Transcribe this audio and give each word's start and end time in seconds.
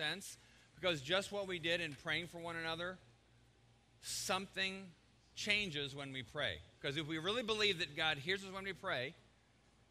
sense 0.00 0.38
because 0.74 1.02
just 1.02 1.30
what 1.30 1.46
we 1.46 1.58
did 1.58 1.80
in 1.80 1.94
praying 2.02 2.26
for 2.28 2.38
one 2.38 2.56
another, 2.56 2.96
something 4.02 4.86
changes 5.34 5.94
when 5.94 6.12
we 6.12 6.22
pray. 6.22 6.54
Because 6.80 6.96
if 6.96 7.06
we 7.06 7.18
really 7.18 7.42
believe 7.42 7.78
that 7.80 7.96
God 7.96 8.16
hears 8.18 8.42
us 8.42 8.50
when 8.52 8.64
we 8.64 8.72
pray, 8.72 9.14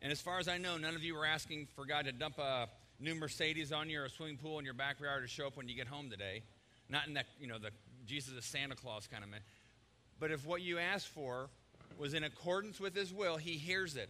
and 0.01 0.11
as 0.11 0.21
far 0.21 0.39
as 0.39 0.47
I 0.47 0.57
know, 0.57 0.77
none 0.77 0.95
of 0.95 1.03
you 1.03 1.13
were 1.13 1.25
asking 1.25 1.67
for 1.75 1.85
God 1.85 2.05
to 2.05 2.11
dump 2.11 2.39
a 2.39 2.67
new 2.99 3.13
Mercedes 3.13 3.71
on 3.71 3.89
you 3.89 4.01
or 4.01 4.05
a 4.05 4.09
swimming 4.09 4.37
pool 4.37 4.57
in 4.59 4.65
your 4.65 4.73
backyard 4.73 5.21
to 5.23 5.27
show 5.27 5.47
up 5.47 5.57
when 5.57 5.67
you 5.67 5.75
get 5.75 5.87
home 5.87 6.09
today. 6.09 6.41
Not 6.89 7.07
in 7.07 7.13
that, 7.13 7.27
you 7.39 7.47
know, 7.47 7.59
the 7.59 7.69
Jesus 8.07 8.33
is 8.33 8.45
Santa 8.45 8.75
Claus 8.75 9.07
kind 9.07 9.23
of 9.23 9.29
man. 9.29 9.41
But 10.19 10.31
if 10.31 10.45
what 10.45 10.61
you 10.61 10.79
asked 10.79 11.09
for 11.09 11.49
was 11.99 12.13
in 12.15 12.23
accordance 12.23 12.79
with 12.79 12.95
his 12.95 13.13
will, 13.13 13.37
he 13.37 13.51
hears 13.51 13.95
it. 13.95 14.09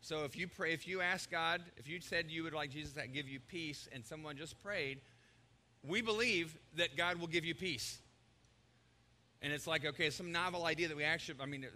So 0.00 0.24
if 0.24 0.36
you 0.36 0.46
pray, 0.46 0.72
if 0.72 0.86
you 0.86 1.00
ask 1.00 1.30
God, 1.30 1.62
if 1.78 1.88
you 1.88 2.00
said 2.00 2.26
you 2.28 2.44
would 2.44 2.54
like 2.54 2.70
Jesus 2.70 2.92
to 2.92 3.08
give 3.08 3.28
you 3.28 3.40
peace 3.40 3.88
and 3.92 4.04
someone 4.04 4.36
just 4.36 4.62
prayed, 4.62 5.00
we 5.88 6.02
believe 6.02 6.56
that 6.76 6.96
God 6.96 7.16
will 7.16 7.26
give 7.26 7.44
you 7.44 7.54
peace. 7.54 7.98
And 9.42 9.52
it's 9.52 9.66
like, 9.66 9.84
okay, 9.84 10.10
some 10.10 10.32
novel 10.32 10.64
idea 10.64 10.88
that 10.88 10.96
we 10.96 11.04
actually, 11.04 11.38
I 11.40 11.46
mean, 11.46 11.66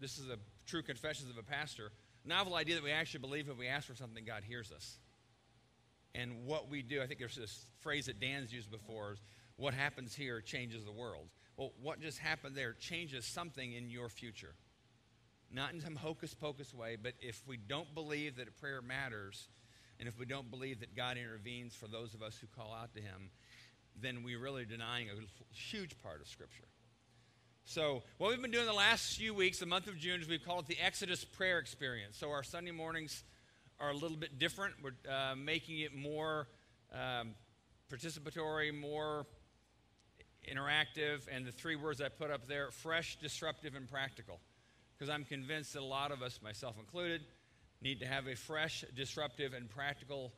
this 0.00 0.18
is 0.18 0.28
a 0.28 0.38
true 0.66 0.82
confessions 0.82 1.30
of 1.30 1.36
a 1.36 1.42
pastor, 1.42 1.90
novel 2.24 2.54
idea 2.54 2.76
that 2.76 2.84
we 2.84 2.92
actually 2.92 3.20
believe 3.20 3.48
if 3.48 3.58
we 3.58 3.68
ask 3.68 3.86
for 3.86 3.94
something, 3.94 4.24
God 4.24 4.42
hears 4.46 4.72
us. 4.72 4.98
And 6.14 6.44
what 6.46 6.68
we 6.70 6.82
do, 6.82 7.02
I 7.02 7.06
think 7.06 7.18
there's 7.18 7.36
this 7.36 7.66
phrase 7.78 8.06
that 8.06 8.20
Dan's 8.20 8.52
used 8.52 8.70
before, 8.70 9.12
is 9.12 9.20
what 9.56 9.74
happens 9.74 10.14
here 10.14 10.40
changes 10.40 10.84
the 10.84 10.92
world. 10.92 11.28
Well, 11.56 11.72
what 11.82 12.00
just 12.00 12.18
happened 12.18 12.56
there 12.56 12.72
changes 12.72 13.26
something 13.26 13.72
in 13.72 13.90
your 13.90 14.08
future. 14.08 14.54
Not 15.52 15.72
in 15.72 15.80
some 15.80 15.96
hocus 15.96 16.32
pocus 16.32 16.72
way, 16.72 16.96
but 17.00 17.14
if 17.20 17.42
we 17.46 17.56
don't 17.56 17.92
believe 17.94 18.36
that 18.36 18.56
prayer 18.60 18.80
matters, 18.80 19.48
and 20.00 20.08
if 20.08 20.18
we 20.18 20.24
don't 20.24 20.50
believe 20.50 20.80
that 20.80 20.96
God 20.96 21.18
intervenes 21.18 21.74
for 21.74 21.86
those 21.86 22.14
of 22.14 22.22
us 22.22 22.36
who 22.40 22.46
call 22.46 22.72
out 22.72 22.94
to 22.94 23.02
Him, 23.02 23.30
then 24.00 24.22
we're 24.24 24.40
really 24.40 24.64
denying 24.64 25.08
a 25.10 25.54
huge 25.54 25.96
part 26.02 26.22
of 26.22 26.26
Scripture. 26.26 26.64
So, 27.66 28.02
what 28.16 28.30
we've 28.30 28.40
been 28.40 28.50
doing 28.50 28.64
the 28.64 28.72
last 28.72 29.16
few 29.16 29.34
weeks, 29.34 29.58
the 29.58 29.66
month 29.66 29.86
of 29.86 29.98
June, 29.98 30.22
is 30.22 30.26
we've 30.26 30.44
called 30.44 30.64
it 30.64 30.76
the 30.76 30.82
Exodus 30.82 31.24
Prayer 31.24 31.58
Experience. 31.58 32.16
So, 32.16 32.30
our 32.30 32.42
Sunday 32.42 32.70
mornings 32.70 33.22
are 33.78 33.90
a 33.90 33.94
little 33.94 34.16
bit 34.16 34.38
different. 34.38 34.74
We're 34.82 35.12
uh, 35.12 35.36
making 35.36 35.80
it 35.80 35.94
more 35.94 36.48
um, 36.92 37.34
participatory, 37.92 38.76
more 38.76 39.26
interactive, 40.50 41.28
and 41.30 41.44
the 41.44 41.52
three 41.52 41.76
words 41.76 42.00
I 42.00 42.08
put 42.08 42.30
up 42.30 42.48
there 42.48 42.70
fresh, 42.70 43.18
disruptive, 43.20 43.74
and 43.74 43.86
practical. 43.86 44.40
Because 44.98 45.10
I'm 45.10 45.24
convinced 45.24 45.74
that 45.74 45.82
a 45.82 45.84
lot 45.84 46.10
of 46.10 46.22
us, 46.22 46.40
myself 46.42 46.76
included, 46.78 47.20
need 47.82 48.00
to 48.00 48.06
have 48.06 48.26
a 48.26 48.36
fresh, 48.36 48.84
disruptive, 48.94 49.54
and 49.54 49.68
practical 49.68 50.32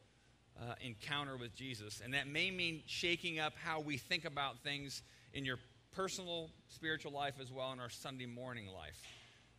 uh, 0.60 0.74
encounter 0.80 1.36
with 1.36 1.54
Jesus. 1.54 2.00
And 2.04 2.14
that 2.14 2.26
may 2.28 2.50
mean 2.50 2.82
shaking 2.86 3.38
up 3.38 3.54
how 3.62 3.80
we 3.80 3.96
think 3.96 4.24
about 4.24 4.60
things 4.60 5.02
in 5.32 5.44
your 5.44 5.58
personal 5.92 6.50
spiritual 6.68 7.12
life 7.12 7.34
as 7.40 7.50
well 7.50 7.72
in 7.72 7.80
our 7.80 7.90
Sunday 7.90 8.26
morning 8.26 8.66
life. 8.66 9.00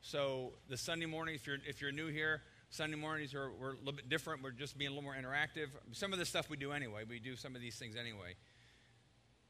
So, 0.01 0.53
the 0.69 0.77
Sunday 0.77 1.05
morning, 1.05 1.35
if 1.35 1.47
you're, 1.47 1.57
if 1.65 1.81
you're 1.81 1.91
new 1.91 2.07
here, 2.07 2.41
Sunday 2.69 2.97
mornings 2.97 3.33
are 3.33 3.51
we're 3.51 3.73
a 3.73 3.77
little 3.77 3.93
bit 3.93 4.09
different. 4.09 4.41
We're 4.43 4.51
just 4.51 4.77
being 4.77 4.89
a 4.89 4.93
little 4.93 5.03
more 5.03 5.15
interactive. 5.15 5.67
Some 5.91 6.11
of 6.11 6.19
the 6.19 6.25
stuff 6.25 6.49
we 6.49 6.57
do 6.57 6.71
anyway. 6.71 7.03
We 7.07 7.19
do 7.19 7.35
some 7.35 7.55
of 7.55 7.61
these 7.61 7.75
things 7.75 7.95
anyway. 7.95 8.35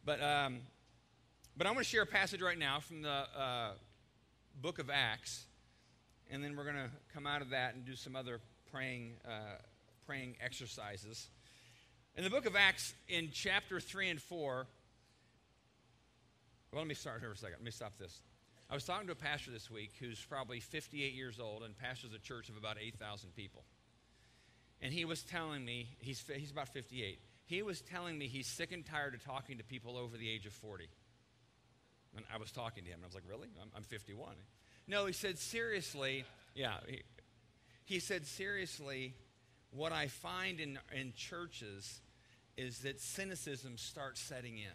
But, 0.05 0.21
um, 0.21 0.59
but 1.55 1.65
I'm 1.65 1.73
going 1.73 1.83
to 1.83 1.89
share 1.89 2.01
a 2.01 2.05
passage 2.05 2.41
right 2.41 2.59
now 2.59 2.81
from 2.81 3.01
the 3.01 3.09
uh, 3.09 3.71
book 4.61 4.79
of 4.79 4.89
Acts. 4.89 5.45
And 6.31 6.43
then 6.43 6.55
we're 6.55 6.63
going 6.63 6.75
to 6.75 6.89
come 7.13 7.27
out 7.27 7.41
of 7.41 7.49
that 7.51 7.75
and 7.75 7.85
do 7.85 7.95
some 7.95 8.15
other 8.15 8.39
praying, 8.71 9.13
uh, 9.25 9.57
praying 10.05 10.35
exercises. 10.43 11.29
In 12.15 12.23
the 12.23 12.29
book 12.29 12.45
of 12.45 12.55
Acts, 12.55 12.93
in 13.07 13.29
chapter 13.31 13.79
3 13.79 14.09
and 14.09 14.21
4, 14.21 14.67
well, 16.71 16.81
let 16.81 16.87
me 16.87 16.95
start 16.95 17.19
here 17.19 17.29
for 17.29 17.35
a 17.35 17.37
second. 17.37 17.57
Let 17.59 17.65
me 17.65 17.71
stop 17.71 17.97
this. 17.97 18.21
I 18.69 18.73
was 18.73 18.83
talking 18.83 19.05
to 19.07 19.13
a 19.13 19.15
pastor 19.15 19.51
this 19.51 19.69
week 19.69 19.91
who's 19.99 20.23
probably 20.27 20.59
58 20.59 21.13
years 21.13 21.39
old 21.39 21.63
and 21.63 21.77
pastors 21.77 22.11
a 22.13 22.19
church 22.19 22.49
of 22.49 22.57
about 22.57 22.77
8,000 22.81 23.35
people. 23.35 23.63
And 24.81 24.91
he 24.91 25.05
was 25.05 25.23
telling 25.23 25.63
me, 25.63 25.89
he's, 25.99 26.23
he's 26.35 26.51
about 26.51 26.69
58, 26.69 27.19
he 27.45 27.61
was 27.61 27.81
telling 27.81 28.17
me 28.17 28.27
he's 28.27 28.47
sick 28.47 28.71
and 28.71 28.85
tired 28.85 29.13
of 29.13 29.23
talking 29.23 29.57
to 29.57 29.63
people 29.63 29.97
over 29.97 30.17
the 30.17 30.29
age 30.29 30.45
of 30.45 30.53
40. 30.53 30.87
And 32.15 32.25
I 32.33 32.37
was 32.37 32.51
talking 32.51 32.83
to 32.83 32.89
him, 32.89 32.95
and 32.95 33.05
I 33.05 33.07
was 33.07 33.15
like, 33.15 33.23
Really? 33.29 33.47
I'm, 33.61 33.69
I'm 33.75 33.83
51. 33.83 34.35
No, 34.87 35.05
he 35.05 35.13
said, 35.13 35.37
Seriously, 35.37 36.25
yeah. 36.55 36.77
He, 36.87 37.01
he 37.85 37.99
said, 37.99 38.25
Seriously, 38.25 39.13
what 39.71 39.91
I 39.91 40.07
find 40.07 40.59
in, 40.59 40.79
in 40.95 41.13
churches 41.15 42.01
is 42.57 42.79
that 42.79 42.99
cynicism 42.99 43.77
starts 43.77 44.21
setting 44.21 44.57
in 44.57 44.73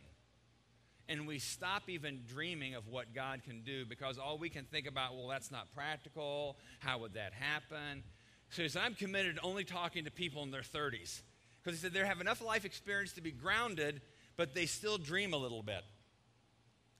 and 1.08 1.26
we 1.26 1.38
stop 1.38 1.88
even 1.88 2.20
dreaming 2.28 2.74
of 2.74 2.86
what 2.88 3.14
God 3.14 3.42
can 3.42 3.62
do 3.62 3.86
because 3.86 4.18
all 4.18 4.36
we 4.36 4.50
can 4.50 4.64
think 4.64 4.86
about, 4.86 5.16
well, 5.16 5.28
that's 5.28 5.50
not 5.50 5.72
practical. 5.74 6.58
How 6.80 6.98
would 6.98 7.14
that 7.14 7.32
happen? 7.32 8.02
So 8.50 8.62
he 8.62 8.68
said, 8.68 8.82
I'm 8.84 8.94
committed 8.94 9.36
to 9.36 9.42
only 9.42 9.64
talking 9.64 10.04
to 10.04 10.10
people 10.10 10.42
in 10.42 10.50
their 10.50 10.62
30s. 10.62 11.22
Because 11.62 11.78
he 11.78 11.82
said 11.82 11.92
they 11.92 12.06
have 12.06 12.20
enough 12.20 12.42
life 12.42 12.64
experience 12.64 13.12
to 13.14 13.20
be 13.20 13.30
grounded, 13.30 14.00
but 14.36 14.54
they 14.54 14.66
still 14.66 14.98
dream 14.98 15.32
a 15.32 15.36
little 15.36 15.62
bit. 15.62 15.82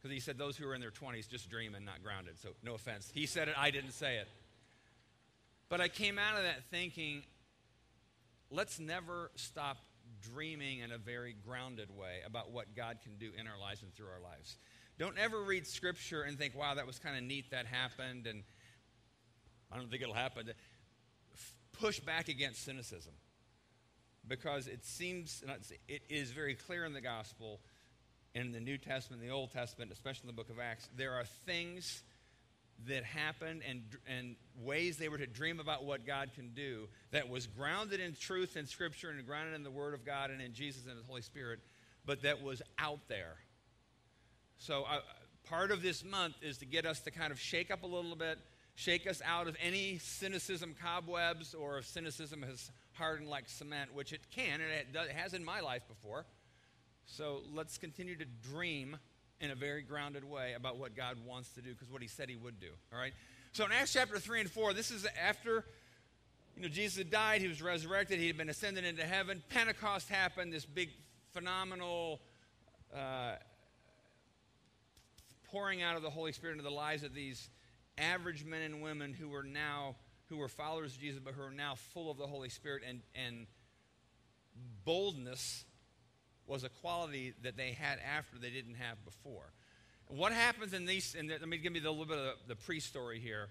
Because 0.09 0.25
he 0.25 0.25
said 0.25 0.39
those 0.39 0.57
who 0.57 0.67
are 0.67 0.75
in 0.75 0.81
their 0.81 0.91
20s 0.91 1.29
just 1.29 1.51
dream 1.51 1.75
and 1.75 1.85
not 1.85 2.03
grounded. 2.03 2.39
So 2.39 2.51
no 2.63 2.75
offense. 2.75 3.11
He 3.13 3.27
said 3.27 3.49
it, 3.49 3.55
I 3.59 3.71
didn't 3.71 3.93
say 3.93 4.17
it. 4.17 4.29
But 5.69 5.83
I 5.83 5.89
came 5.89 6.19
out 6.19 6.39
of 6.39 6.45
that 6.45 6.65
thinking, 6.71 7.23
let's 8.51 8.81
never 8.81 9.31
stop 9.35 9.77
dreaming 10.33 10.79
in 10.79 10.93
a 10.93 10.99
very 10.99 11.37
grounded 11.45 11.95
way 11.95 12.21
about 12.25 12.51
what 12.53 12.75
God 12.75 13.01
can 13.03 13.17
do 13.19 13.33
in 13.39 13.47
our 13.47 13.59
lives 13.61 13.83
and 13.83 13.93
through 13.95 14.07
our 14.07 14.23
lives. 14.23 14.57
Don't 14.99 15.19
ever 15.19 15.43
read 15.43 15.67
scripture 15.67 16.23
and 16.23 16.39
think, 16.39 16.57
wow, 16.57 16.75
that 16.75 16.87
was 16.87 16.99
kind 16.99 17.15
of 17.15 17.23
neat 17.23 17.51
that 17.51 17.67
happened, 17.67 18.27
and 18.27 18.45
I 19.71 19.77
don't 19.77 19.91
think 19.91 20.01
it'll 20.01 20.15
happen. 20.15 20.51
Push 21.79 22.01
back 22.01 22.29
against 22.29 22.65
cynicism 22.65 23.13
because 24.27 24.69
it 24.69 24.87
seems, 24.87 25.45
it 25.87 26.03
is 26.09 26.31
very 26.31 26.55
clear 26.55 26.87
in 26.87 26.95
the 26.95 27.03
gospel, 27.03 27.61
in 28.35 28.53
the 28.53 28.61
New 28.61 28.79
Testament, 28.79 29.23
the 29.23 29.31
Old 29.31 29.53
Testament, 29.53 29.91
especially 29.93 30.29
in 30.29 30.37
the 30.37 30.43
book 30.43 30.51
of 30.51 30.59
Acts, 30.59 30.89
there 30.97 31.15
are 31.15 31.25
things 31.47 32.03
that 32.87 33.03
happened 33.03 33.63
and, 33.69 33.83
and 34.07 34.37
ways 34.61 34.99
they 34.99 35.09
were 35.09 35.19
to 35.19 35.27
dream 35.27 35.59
about 35.59 35.85
what 35.85 36.07
God 36.07 36.31
can 36.35 36.51
do 36.55 36.89
that 37.11 37.29
was 37.29 37.47
grounded 37.47 38.01
in 38.01 38.15
truth 38.15 38.55
and 38.57 38.69
Scripture 38.69 39.11
and 39.11 39.27
grounded 39.27 39.55
in 39.55 39.65
the 39.65 39.71
Word 39.71 39.95
of 39.95 40.05
God 40.05 40.31
and 40.31 40.41
in 40.41 40.53
Jesus 40.53 40.87
and 40.87 40.97
the 40.97 41.05
Holy 41.05 41.23
Spirit, 41.23 41.59
but 42.07 42.23
that 42.23 42.43
was 42.43 42.63
out 42.79 43.01
there. 43.09 43.37
So, 44.59 44.85
uh, 44.85 45.01
part 45.49 45.71
of 45.71 45.83
this 45.83 46.05
month 46.05 46.35
is 46.43 46.59
to 46.59 46.67
get 46.67 46.87
us 46.87 47.01
to 47.01 47.11
kind 47.11 47.33
of 47.33 47.41
shake 47.41 47.71
up 47.71 47.83
a 47.83 47.87
little 47.87 48.17
bit, 48.17 48.39
shake 48.75 49.09
us 49.09 49.21
out 49.25 49.49
of 49.49 49.57
any 49.61 49.99
cynicism 49.99 50.75
cobwebs, 50.81 51.55
or 51.55 51.79
if 51.79 51.87
cynicism 51.87 52.43
has 52.43 52.71
hardened 52.93 53.29
like 53.29 53.49
cement, 53.49 53.93
which 53.95 54.13
it 54.13 54.21
can, 54.31 54.61
and 54.61 54.71
it, 54.71 54.93
does, 54.93 55.09
it 55.09 55.15
has 55.15 55.35
in 55.35 55.45
my 55.45 55.61
life 55.61 55.83
before. 55.89 56.27
So, 57.11 57.41
let's 57.55 57.79
continue 57.79 58.17
to 58.17 58.25
dream 58.51 58.97
in 59.41 59.51
a 59.51 59.55
very 59.55 59.83
grounded 59.83 60.25
way 60.25 60.55
about 60.55 60.79
what 60.79 60.97
God 60.97 61.17
wants 61.27 61.51
to 61.51 61.63
do 61.63 61.73
because 61.73 61.91
what 61.91 62.03
he 62.03 62.09
said 62.09 62.29
he 62.29 62.37
would 62.37 62.61
do. 62.61 62.71
All 62.93 62.99
right? 62.99 63.13
So 63.53 63.65
in 63.65 63.73
Acts 63.73 63.93
chapter 63.93 64.19
3 64.19 64.41
and 64.41 64.51
4, 64.51 64.73
this 64.75 64.91
is 64.91 65.07
after 65.21 65.65
you 66.57 66.63
know 66.63 66.69
Jesus 66.69 66.99
had 66.99 67.11
died, 67.11 67.41
he 67.41 67.49
was 67.49 67.63
resurrected, 67.63 68.19
he 68.19 68.27
had 68.27 68.37
been 68.37 68.49
ascended 68.49 68.85
into 68.85 69.05
heaven. 69.05 69.43
Pentecost 69.49 70.09
happened, 70.09 70.53
this 70.53 70.67
big 70.67 70.91
phenomenal 71.33 72.21
uh, 72.95 73.35
pouring 75.51 75.83
out 75.83 75.97
of 75.97 76.03
the 76.03 76.11
Holy 76.11 76.33
Spirit 76.33 76.53
into 76.53 76.65
the 76.65 76.71
lives 76.71 77.05
of 77.05 77.15
these 77.15 77.49
average 77.97 78.45
men 78.45 78.63
and 78.63 78.83
women 78.83 79.13
who 79.13 79.29
were 79.29 79.43
now 79.43 79.97
who 80.29 80.37
were 80.37 80.49
followers 80.49 80.95
of 80.95 81.01
Jesus 81.01 81.21
but 81.25 81.35
who 81.35 81.43
are 81.43 81.51
now 81.51 81.75
full 81.75 82.11
of 82.11 82.19
the 82.19 82.27
Holy 82.27 82.49
Spirit 82.49 82.83
and 82.87 83.01
and 83.15 83.47
boldness 84.85 85.65
was 86.49 86.65
a 86.65 86.69
quality 86.69 87.35
that 87.43 87.57
they 87.57 87.73
had 87.73 87.99
after 88.01 88.39
they 88.39 88.51
didn't 88.51 88.75
have 88.75 89.05
before. 89.05 89.53
What 90.09 90.33
happens 90.33 90.73
in 90.73 90.87
these, 90.87 91.15
and 91.19 91.29
let 91.29 91.47
me 91.47 91.59
give 91.59 91.77
you 91.77 91.83
a 91.83 91.91
little 91.91 92.07
bit 92.07 92.19
of 92.19 92.35
the 92.47 92.57
pre 92.57 92.81
story 92.81 93.21
here. 93.21 93.49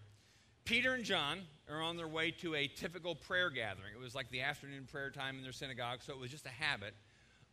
Peter 0.66 0.94
and 0.94 1.06
John 1.06 1.40
are 1.70 1.82
on 1.82 1.96
their 1.96 2.08
way 2.08 2.32
to 2.42 2.56
a 2.56 2.68
typical 2.68 3.16
prayer 3.16 3.50
gathering. 3.50 3.94
It 3.96 4.02
was 4.02 4.16
like 4.16 4.30
the 4.32 4.42
afternoon 4.42 4.88
prayer 4.92 5.12
time 5.12 5.38
in 5.38 5.44
their 5.44 5.54
synagogue, 5.54 6.00
so 6.02 6.14
it 6.14 6.20
was 6.20 6.32
just 6.32 6.46
a 6.46 6.50
habit. 6.50 6.94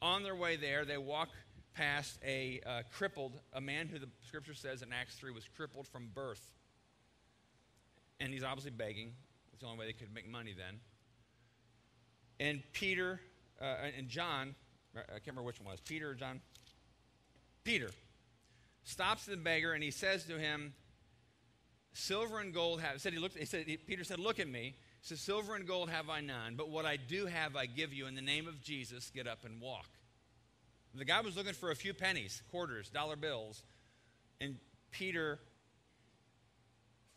On 0.03 0.23
their 0.23 0.35
way 0.35 0.57
there, 0.57 0.85
they 0.85 0.99
walk 0.99 1.29
past 1.75 2.19
a 2.25 2.61
uh, 2.67 2.83
crippled, 2.93 3.39
a 3.53 3.61
man 3.61 3.89
who 3.89 3.99
the 3.99 4.09
scripture 4.27 4.55
says 4.55 4.83
in 4.83 4.93
Acts 4.93 5.15
3 5.17 5.33
was 5.33 5.45
crippled 5.57 5.87
from 5.87 6.09
birth. 6.15 6.43
And 8.19 8.33
he's 8.33 8.43
obviously 8.43 8.71
begging. 8.71 9.13
It's 9.53 9.61
the 9.61 9.67
only 9.67 9.79
way 9.79 9.87
they 9.87 9.93
could 9.93 10.13
make 10.13 10.29
money 10.29 10.55
then. 10.57 10.81
And 12.41 12.63
Peter 12.73 13.21
uh, 13.61 13.91
and 13.97 14.09
John 14.09 14.55
I 14.97 15.13
can't 15.13 15.29
remember 15.29 15.43
which 15.43 15.61
one 15.61 15.71
was, 15.71 15.81
Peter 15.81 16.11
or 16.11 16.15
John? 16.15 16.41
Peter 17.65 17.91
stops 18.85 19.27
the 19.27 19.37
beggar 19.37 19.73
and 19.73 19.83
he 19.83 19.91
says 19.91 20.25
to 20.25 20.39
him, 20.39 20.75
Silver 21.95 22.41
and 22.41 22.53
gold 22.53 22.81
have, 22.81 23.01
said 23.01 23.13
he 23.13 23.19
looked, 23.19 23.39
he 23.39 23.45
said, 23.45 23.67
Peter 23.87 24.05
said, 24.05 24.19
Look 24.19 24.41
at 24.41 24.49
me. 24.49 24.75
He 25.01 25.07
said, 25.07 25.19
Silver 25.19 25.55
and 25.55 25.67
gold 25.67 25.91
have 25.91 26.11
I 26.11 26.21
none, 26.21 26.57
but 26.57 26.69
what 26.69 26.85
I 26.85 26.97
do 26.97 27.27
have 27.27 27.57
I 27.57 27.67
give 27.67 27.93
you. 27.93 28.07
In 28.07 28.15
the 28.15 28.23
name 28.23 28.49
of 28.49 28.61
Jesus, 28.63 29.11
get 29.15 29.27
up 29.27 29.45
and 29.45 29.61
walk. 29.61 29.87
The 30.97 31.05
guy 31.05 31.21
was 31.21 31.37
looking 31.37 31.55
for 31.55 31.71
a 31.71 31.77
few 31.77 31.93
pennies, 31.93 32.43
quarters, 32.51 32.89
dollar 32.89 33.17
bills. 33.17 33.63
And 34.41 34.57
Peter, 34.93 35.41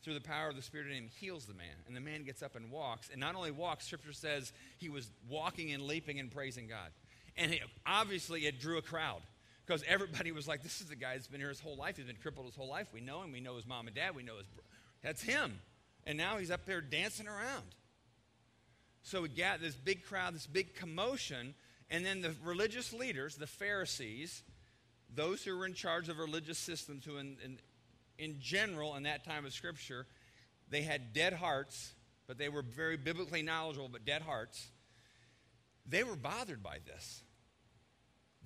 through 0.04 0.16
the 0.16 0.22
power 0.22 0.50
of 0.50 0.56
the 0.56 0.64
Spirit 0.64 0.88
in 0.88 0.94
him, 0.94 1.10
heals 1.20 1.46
the 1.46 1.54
man. 1.54 1.76
And 1.86 1.96
the 1.96 2.02
man 2.02 2.24
gets 2.24 2.42
up 2.42 2.56
and 2.56 2.72
walks. 2.72 3.10
And 3.12 3.20
not 3.20 3.36
only 3.36 3.52
walks, 3.52 3.86
Scripture 3.86 4.14
says 4.14 4.52
he 4.78 4.90
was 4.90 5.10
walking 5.30 5.72
and 5.74 5.84
leaping 5.84 6.20
and 6.20 6.32
praising 6.32 6.68
God. 6.68 6.90
And 7.38 7.54
it, 7.54 7.62
obviously, 7.86 8.46
it 8.46 8.60
drew 8.60 8.78
a 8.78 8.82
crowd 8.82 9.22
because 9.66 9.84
everybody 9.88 10.32
was 10.32 10.48
like, 10.48 10.64
This 10.64 10.82
is 10.82 10.88
the 10.88 10.96
guy 10.96 11.14
that's 11.14 11.28
been 11.28 11.40
here 11.40 11.50
his 11.50 11.60
whole 11.60 11.78
life. 11.78 11.98
He's 11.98 12.06
been 12.06 12.16
crippled 12.16 12.48
his 12.48 12.56
whole 12.56 12.70
life. 12.70 12.88
We 12.94 13.02
know 13.02 13.22
him. 13.22 13.32
We 13.32 13.40
know 13.40 13.56
his 13.56 13.68
mom 13.68 13.88
and 13.88 13.96
dad. 13.96 14.16
We 14.16 14.24
know 14.24 14.38
his. 14.38 14.48
Bro- 14.48 14.64
that's 15.04 15.22
him. 15.22 15.60
And 16.06 16.18
now 16.18 16.38
he's 16.38 16.52
up 16.52 16.66
there 16.66 16.82
dancing 16.82 17.28
around. 17.28 17.76
So 19.04 19.22
we 19.22 19.30
got 19.30 19.62
this 19.62 19.76
big 19.76 20.04
crowd, 20.04 20.34
this 20.34 20.48
big 20.48 20.76
commotion. 20.76 21.54
And 21.90 22.06
then 22.06 22.22
the 22.22 22.34
religious 22.44 22.92
leaders, 22.92 23.36
the 23.36 23.48
Pharisees, 23.48 24.44
those 25.14 25.44
who 25.44 25.58
were 25.58 25.66
in 25.66 25.74
charge 25.74 26.10
of 26.10 26.18
religious 26.18 26.58
systems, 26.58 27.06
who 27.06 27.18
in, 27.18 27.38
in, 27.44 27.60
in 28.18 28.36
general 28.40 28.96
in 28.96 29.04
that 29.04 29.24
time 29.24 29.46
of 29.46 29.54
Scripture, 29.54 30.06
they 30.70 30.82
had 30.82 31.14
dead 31.14 31.34
hearts, 31.34 31.94
but 32.28 32.38
they 32.38 32.50
were 32.50 32.62
very 32.62 32.98
biblically 32.98 33.42
knowledgeable, 33.42 33.88
but 33.88 34.06
dead 34.06 34.22
hearts. 34.22 34.68
They 35.86 36.04
were 36.04 36.18
bothered 36.18 36.62
by 36.62 36.80
this 36.86 37.24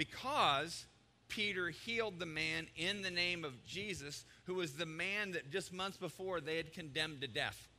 because 0.01 0.87
Peter 1.27 1.69
healed 1.69 2.17
the 2.17 2.25
man 2.25 2.65
in 2.75 3.03
the 3.03 3.11
name 3.11 3.45
of 3.45 3.63
Jesus, 3.67 4.25
who 4.45 4.55
was 4.55 4.73
the 4.73 4.85
man 4.87 5.33
that 5.33 5.51
just 5.51 5.71
months 5.71 5.95
before 5.95 6.41
they 6.41 6.57
had 6.57 6.73
condemned 6.73 7.21
to 7.21 7.27
death. 7.27 7.69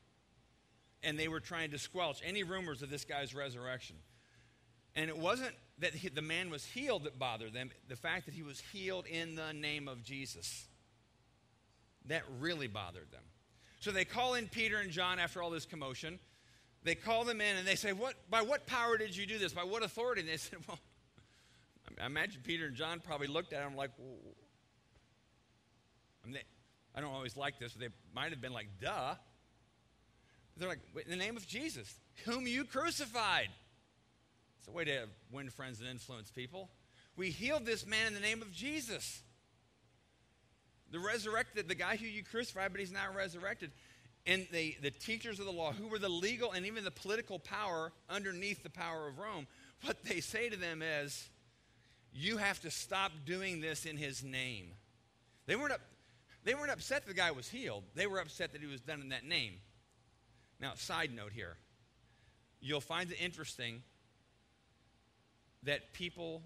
And 1.02 1.18
they 1.18 1.26
were 1.26 1.40
trying 1.40 1.72
to 1.72 1.78
squelch 1.78 2.22
any 2.24 2.44
rumors 2.44 2.80
of 2.80 2.90
this 2.90 3.04
guy's 3.04 3.34
resurrection. 3.34 3.96
And 4.94 5.10
it 5.10 5.18
wasn't 5.18 5.50
that 5.80 5.94
he, 5.96 6.10
the 6.10 6.22
man 6.22 6.48
was 6.48 6.64
healed 6.64 7.02
that 7.04 7.18
bothered 7.18 7.54
them, 7.54 7.70
the 7.88 7.96
fact 7.96 8.26
that 8.26 8.34
he 8.34 8.44
was 8.44 8.62
healed 8.72 9.06
in 9.06 9.34
the 9.34 9.52
name 9.52 9.88
of 9.88 10.04
Jesus. 10.04 10.68
That 12.06 12.22
really 12.38 12.68
bothered 12.68 13.10
them. 13.10 13.24
So 13.80 13.90
they 13.90 14.04
call 14.04 14.34
in 14.34 14.46
Peter 14.46 14.78
and 14.78 14.92
John 14.92 15.18
after 15.18 15.42
all 15.42 15.50
this 15.50 15.66
commotion. 15.66 16.20
They 16.84 16.94
call 16.94 17.24
them 17.24 17.40
in 17.40 17.56
and 17.56 17.66
they 17.66 17.74
say, 17.74 17.92
what, 17.92 18.14
By 18.30 18.42
what 18.42 18.68
power 18.68 18.96
did 18.96 19.16
you 19.16 19.26
do 19.26 19.38
this? 19.38 19.52
By 19.52 19.64
what 19.64 19.82
authority? 19.82 20.20
And 20.20 20.30
they 20.30 20.36
said, 20.36 20.60
Well, 20.68 20.78
I 22.00 22.06
imagine 22.06 22.40
Peter 22.44 22.66
and 22.66 22.76
John 22.76 23.00
probably 23.00 23.26
looked 23.26 23.52
at 23.52 23.62
him 23.66 23.76
like, 23.76 23.90
well, 23.98 24.16
I, 26.22 26.26
mean, 26.26 26.34
they, 26.34 26.42
I 26.94 27.00
don't 27.00 27.12
always 27.12 27.36
like 27.36 27.58
this, 27.58 27.72
but 27.72 27.80
they 27.80 27.94
might 28.14 28.30
have 28.30 28.40
been 28.40 28.52
like, 28.52 28.68
Duh. 28.80 29.14
They're 30.56 30.68
like, 30.68 30.80
In 31.04 31.10
the 31.10 31.16
name 31.16 31.36
of 31.36 31.46
Jesus, 31.46 31.92
whom 32.24 32.46
you 32.46 32.64
crucified. 32.64 33.48
It's 34.58 34.68
a 34.68 34.70
way 34.70 34.84
to 34.84 35.08
win 35.32 35.50
friends 35.50 35.80
and 35.80 35.88
influence 35.88 36.30
people. 36.30 36.70
We 37.16 37.30
healed 37.30 37.66
this 37.66 37.84
man 37.86 38.06
in 38.06 38.14
the 38.14 38.20
name 38.20 38.42
of 38.42 38.52
Jesus. 38.52 39.22
The 40.90 41.00
resurrected, 41.00 41.68
the 41.68 41.74
guy 41.74 41.96
who 41.96 42.06
you 42.06 42.22
crucified, 42.22 42.70
but 42.70 42.80
he's 42.80 42.92
now 42.92 43.06
resurrected. 43.14 43.72
And 44.24 44.46
the, 44.52 44.76
the 44.80 44.90
teachers 44.90 45.40
of 45.40 45.46
the 45.46 45.52
law, 45.52 45.72
who 45.72 45.88
were 45.88 45.98
the 45.98 46.08
legal 46.08 46.52
and 46.52 46.64
even 46.64 46.84
the 46.84 46.92
political 46.92 47.38
power 47.38 47.92
underneath 48.08 48.62
the 48.62 48.70
power 48.70 49.08
of 49.08 49.18
Rome, 49.18 49.46
what 49.84 50.04
they 50.04 50.20
say 50.20 50.48
to 50.48 50.56
them 50.56 50.80
is, 50.80 51.28
you 52.12 52.36
have 52.36 52.60
to 52.60 52.70
stop 52.70 53.12
doing 53.24 53.60
this 53.60 53.86
in 53.86 53.96
his 53.96 54.22
name. 54.22 54.72
They 55.46 55.56
weren't, 55.56 55.72
up, 55.72 55.80
they 56.44 56.54
weren't 56.54 56.70
upset 56.70 57.04
that 57.04 57.08
the 57.08 57.14
guy 57.14 57.30
was 57.30 57.48
healed. 57.48 57.84
They 57.94 58.06
were 58.06 58.20
upset 58.20 58.52
that 58.52 58.60
he 58.60 58.66
was 58.66 58.80
done 58.80 59.00
in 59.00 59.08
that 59.10 59.24
name. 59.24 59.54
Now, 60.60 60.72
side 60.74 61.10
note 61.14 61.32
here. 61.32 61.56
You'll 62.60 62.80
find 62.80 63.10
it 63.10 63.16
interesting 63.20 63.82
that 65.64 65.92
people 65.92 66.42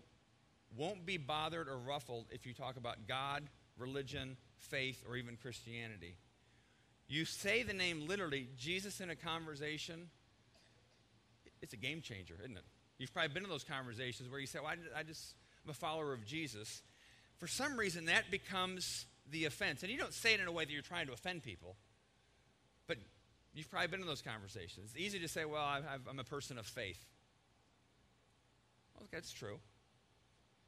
won't 0.77 1.05
be 1.05 1.17
bothered 1.17 1.69
or 1.69 1.77
ruffled 1.79 2.27
if 2.31 2.47
you 2.47 2.55
talk 2.55 2.77
about 2.77 3.07
God, 3.07 3.43
religion, 3.79 4.37
faith, 4.57 5.03
or 5.09 5.17
even 5.17 5.37
Christianity. 5.37 6.17
You 7.09 7.25
say 7.25 7.63
the 7.63 7.73
name 7.73 8.07
literally, 8.07 8.49
Jesus 8.59 9.01
in 9.01 9.11
a 9.11 9.17
conversation, 9.17 10.09
it's 11.63 11.73
a 11.73 11.77
game 11.77 12.01
changer, 12.01 12.35
isn't 12.43 12.57
it? 12.57 12.65
You've 12.99 13.13
probably 13.13 13.35
been 13.35 13.45
in 13.45 13.51
those 13.51 13.65
conversations 13.65 14.31
where 14.31 14.41
you 14.41 14.47
say, 14.47 14.59
well, 14.59 14.73
I, 14.73 15.01
I 15.01 15.03
just, 15.03 15.35
I'm 15.67 15.71
a 15.71 15.75
follower 15.75 16.13
of 16.13 16.25
Jesus. 16.25 16.83
For 17.39 17.49
some 17.49 17.77
reason, 17.77 18.07
that 18.07 18.31
becomes 18.31 19.07
the 19.31 19.47
offense. 19.47 19.83
And 19.83 19.91
you 19.91 19.99
don't 19.99 20.15
say 20.15 20.35
it 20.35 20.41
in 20.41 20.47
a 20.47 20.53
way 20.53 20.65
that 20.65 20.73
you're 20.73 20.81
trying 20.81 21.09
to 21.09 21.13
offend 21.13 21.43
people, 21.43 21.75
but 22.87 22.99
you've 23.53 23.69
probably 23.69 23.89
been 23.89 24.01
in 24.01 24.07
those 24.07 24.23
conversations. 24.23 24.93
It's 24.95 24.97
easy 24.97 25.19
to 25.19 25.29
say, 25.29 25.45
well, 25.45 25.63
i 25.63 25.81
am 26.09 26.19
a 26.21 26.25
person 26.25 26.57
of 26.57 26.67
faith. 26.67 27.05
Well, 28.97 29.09
that's 29.11 29.33
true. 29.33 29.59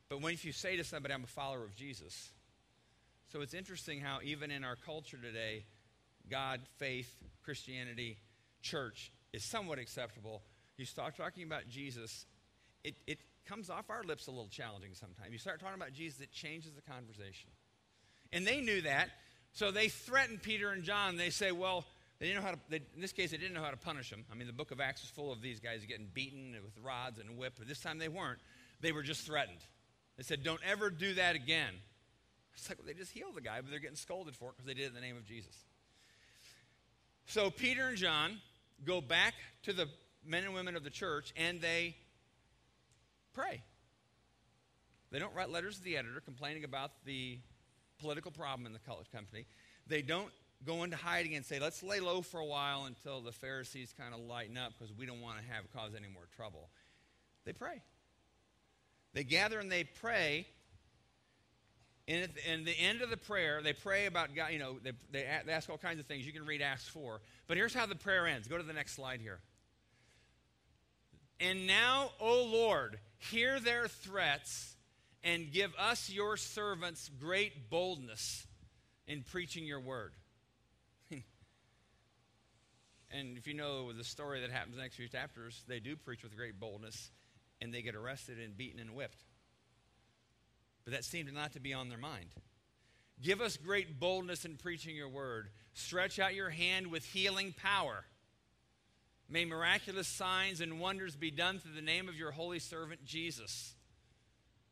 But 0.09 0.21
when 0.21 0.35
if 0.35 0.45
you 0.45 0.53
say 0.53 0.77
to 0.77 0.85
somebody, 0.85 1.15
I'm 1.15 1.25
a 1.25 1.29
follower 1.29 1.65
of 1.65 1.77
Jesus, 1.77 2.31
so 3.33 3.41
it's 3.41 3.55
interesting 3.55 4.01
how 4.01 4.19
even 4.25 4.51
in 4.51 4.65
our 4.65 4.77
culture 4.77 5.19
today, 5.19 5.65
God, 6.29 6.61
faith, 6.79 7.15
Christianity, 7.45 8.19
church 8.63 9.13
is 9.33 9.45
somewhat 9.45 9.79
acceptable. 9.79 10.43
You 10.77 10.87
start 10.87 11.17
talking 11.17 11.45
about 11.45 11.69
Jesus, 11.69 12.27
it, 12.83 12.95
it 13.07 13.19
comes 13.49 13.71
off 13.71 13.89
our 13.89 14.03
lips 14.03 14.27
a 14.27 14.31
little 14.31 14.49
challenging 14.49 14.91
sometimes. 14.95 15.33
You 15.33 15.39
start 15.39 15.61
talking 15.61 15.77
about 15.77 15.93
Jesus, 15.93 16.21
it 16.21 16.33
changes 16.33 16.73
the 16.73 16.83
conversation. 16.83 17.51
And 18.33 18.47
they 18.47 18.61
knew 18.61 18.83
that, 18.83 19.09
so 19.53 19.71
they 19.71 19.89
threatened 19.89 20.43
Peter 20.43 20.71
and 20.71 20.85
John. 20.85 21.17
They 21.17 21.31
say, 21.31 21.51
well, 21.51 21.85
they 22.19 22.27
didn't 22.27 22.43
know 22.43 22.47
how 22.47 22.55
to, 22.55 22.61
they, 22.69 22.77
in 22.95 23.01
this 23.01 23.13
case, 23.13 23.31
they 23.31 23.39
didn't 23.39 23.55
know 23.55 23.63
how 23.63 23.71
to 23.71 23.77
punish 23.77 24.11
them. 24.11 24.25
I 24.31 24.35
mean, 24.35 24.47
the 24.47 24.53
book 24.53 24.71
of 24.71 24.81
Acts 24.81 25.03
is 25.03 25.11
full 25.11 25.33
of 25.33 25.41
these 25.41 25.61
guys 25.61 25.85
getting 25.87 26.09
beaten 26.13 26.55
with 26.63 26.75
rods 26.85 27.19
and 27.19 27.39
whip, 27.39 27.55
but 27.59 27.67
this 27.67 27.81
time 27.81 27.99
they 27.99 28.09
weren't. 28.09 28.41
They 28.81 28.93
were 28.93 29.03
just 29.03 29.25
threatened. 29.25 29.59
They 30.17 30.25
said, 30.25 30.43
don't 30.43 30.61
ever 30.69 30.91
do 30.91 31.15
that 31.15 31.35
again. 31.35 31.73
It's 32.55 32.69
like, 32.69 32.79
well, 32.79 32.87
they 32.87 32.95
just 32.95 33.13
healed 33.13 33.37
the 33.37 33.41
guy, 33.41 33.61
but 33.61 33.71
they're 33.71 33.79
getting 33.79 33.97
scolded 33.97 34.35
for 34.35 34.51
it 34.51 34.57
because 34.57 34.67
they 34.67 34.75
did 34.75 34.85
it 34.85 34.89
in 34.89 34.95
the 34.95 35.01
name 35.01 35.17
of 35.17 35.25
Jesus. 35.25 35.57
So 37.27 37.51
Peter 37.51 37.89
and 37.89 37.97
John 37.97 38.41
go 38.85 39.01
back 39.01 39.35
to 39.63 39.73
the 39.73 39.89
men 40.27 40.45
and 40.45 40.55
women 40.55 40.77
of 40.77 40.83
the 40.83 40.91
church 40.91 41.33
and 41.37 41.61
they 41.61 41.95
pray. 43.35 43.63
They 45.11 45.19
don't 45.19 45.35
write 45.35 45.51
letters 45.51 45.79
to 45.79 45.85
the 45.85 45.97
editor 45.97 46.21
complaining 46.21 46.65
about 46.65 46.91
the 47.05 47.39
political 47.99 48.31
problem 48.31 48.67
in 48.67 48.73
the 48.73 48.79
college 48.79 49.11
company. 49.11 49.47
They 49.87 50.03
don't 50.03 50.31
go 50.65 50.83
into 50.83 50.97
hiding 50.97 51.35
and 51.35 51.45
say, 51.45 51.59
let's 51.59 51.83
lay 51.83 52.01
low 52.01 52.21
for 52.21 52.41
a 52.41 52.45
while 52.45 52.85
until 52.85 53.21
the 53.21 53.33
Pharisees 53.33 53.95
kind 53.99 54.13
of 54.13 54.21
lighten 54.21 54.57
up 54.57 54.73
because 54.77 54.93
we 54.95 55.07
don't 55.07 55.21
want 55.21 55.39
to 55.39 55.53
have 55.53 55.73
cause 55.73 55.93
any 55.97 56.09
more 56.13 56.25
trouble. 56.37 56.69
They 57.45 57.53
pray. 57.53 57.83
They 59.15 59.25
gather 59.25 59.59
and 59.61 59.71
they 59.71 59.85
pray. 59.85 60.47
And 62.07 62.25
at 62.25 62.35
the, 62.35 62.65
the 62.65 62.79
end 62.79 63.03
of 63.03 63.11
the 63.11 63.17
prayer, 63.17 63.61
they 63.63 63.73
pray 63.73 64.07
about 64.07 64.35
God. 64.35 64.53
You 64.53 64.59
know, 64.59 64.77
they, 64.83 64.93
they 65.13 65.25
ask 65.25 65.69
all 65.71 65.79
kinds 65.79 66.01
of 66.01 66.07
things. 66.07 66.27
You 66.27 66.33
can 66.33 66.47
read 66.47 66.63
Acts 66.63 66.89
4. 66.89 67.21
But 67.47 67.57
here's 67.57 67.75
how 67.75 67.87
the 67.87 67.95
prayer 67.95 68.27
ends. 68.27 68.49
Go 68.49 68.57
to 68.57 68.63
the 68.63 68.73
next 68.73 68.95
slide 68.95 69.21
here. 69.21 69.41
And 71.41 71.67
now, 71.67 72.11
O 72.21 72.45
Lord, 72.45 72.99
hear 73.19 73.61
their 73.61 73.89
threats 73.89 74.77
and 75.23 75.53
give 75.53 75.73
us, 75.79 76.11
your 76.11 76.37
servants, 76.37 77.11
great 77.21 77.71
boldness 77.71 78.47
in 79.07 79.23
preaching 79.23 79.65
your 79.65 79.81
word. 79.81 80.13
And 83.11 83.39
if 83.39 83.47
you 83.47 83.55
know 83.55 83.91
the 83.91 84.05
story 84.05 84.43
that 84.43 84.51
happens 84.51 84.77
next 84.77 84.97
few 84.97 85.09
chapters, 85.09 85.65
they 85.67 85.81
do 85.81 85.97
preach 85.97 86.23
with 86.23 86.37
great 86.37 86.61
boldness 86.61 87.11
and 87.59 87.73
they 87.73 87.81
get 87.81 87.95
arrested 87.95 88.39
and 88.39 88.55
beaten 88.55 88.79
and 88.81 88.95
whipped. 88.95 89.25
But 90.85 90.93
that 90.93 91.05
seemed 91.05 91.33
not 91.33 91.55
to 91.55 91.61
be 91.61 91.73
on 91.73 91.89
their 91.89 91.99
mind. 91.99 92.29
Give 93.23 93.41
us 93.41 93.57
great 93.57 93.99
boldness 93.99 94.45
in 94.45 94.57
preaching 94.57 94.95
your 94.95 95.09
word. 95.09 95.49
Stretch 95.73 96.19
out 96.19 96.35
your 96.35 96.51
hand 96.51 96.89
with 96.89 97.05
healing 97.05 97.55
power. 97.57 98.05
May 99.29 99.45
miraculous 99.45 100.09
signs 100.09 100.61
and 100.61 100.81
wonders 100.81 101.15
be 101.15 101.31
done 101.31 101.59
through 101.59 101.75
the 101.75 101.83
name 101.83 102.09
of 102.09 102.17
your 102.17 102.31
holy 102.31 102.59
servant 102.59 103.05
Jesus. 103.05 103.75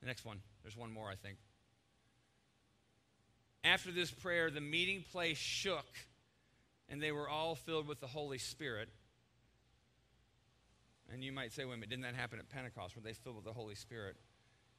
The 0.00 0.06
next 0.06 0.24
one. 0.24 0.40
There's 0.62 0.76
one 0.76 0.92
more, 0.92 1.10
I 1.10 1.14
think. 1.14 1.36
After 3.62 3.92
this 3.92 4.10
prayer, 4.10 4.50
the 4.50 4.60
meeting 4.60 5.04
place 5.12 5.36
shook 5.36 5.86
and 6.88 7.02
they 7.02 7.12
were 7.12 7.28
all 7.28 7.54
filled 7.54 7.86
with 7.86 8.00
the 8.00 8.06
Holy 8.06 8.38
Spirit. 8.38 8.88
And 11.12 11.22
you 11.22 11.32
might 11.32 11.52
say, 11.52 11.64
wait 11.64 11.74
a 11.74 11.76
minute, 11.76 11.90
didn't 11.90 12.02
that 12.02 12.14
happen 12.14 12.38
at 12.38 12.48
Pentecost? 12.48 12.96
Were 12.96 13.02
they 13.02 13.12
filled 13.12 13.36
with 13.36 13.44
the 13.44 13.52
Holy 13.52 13.74
Spirit? 13.74 14.16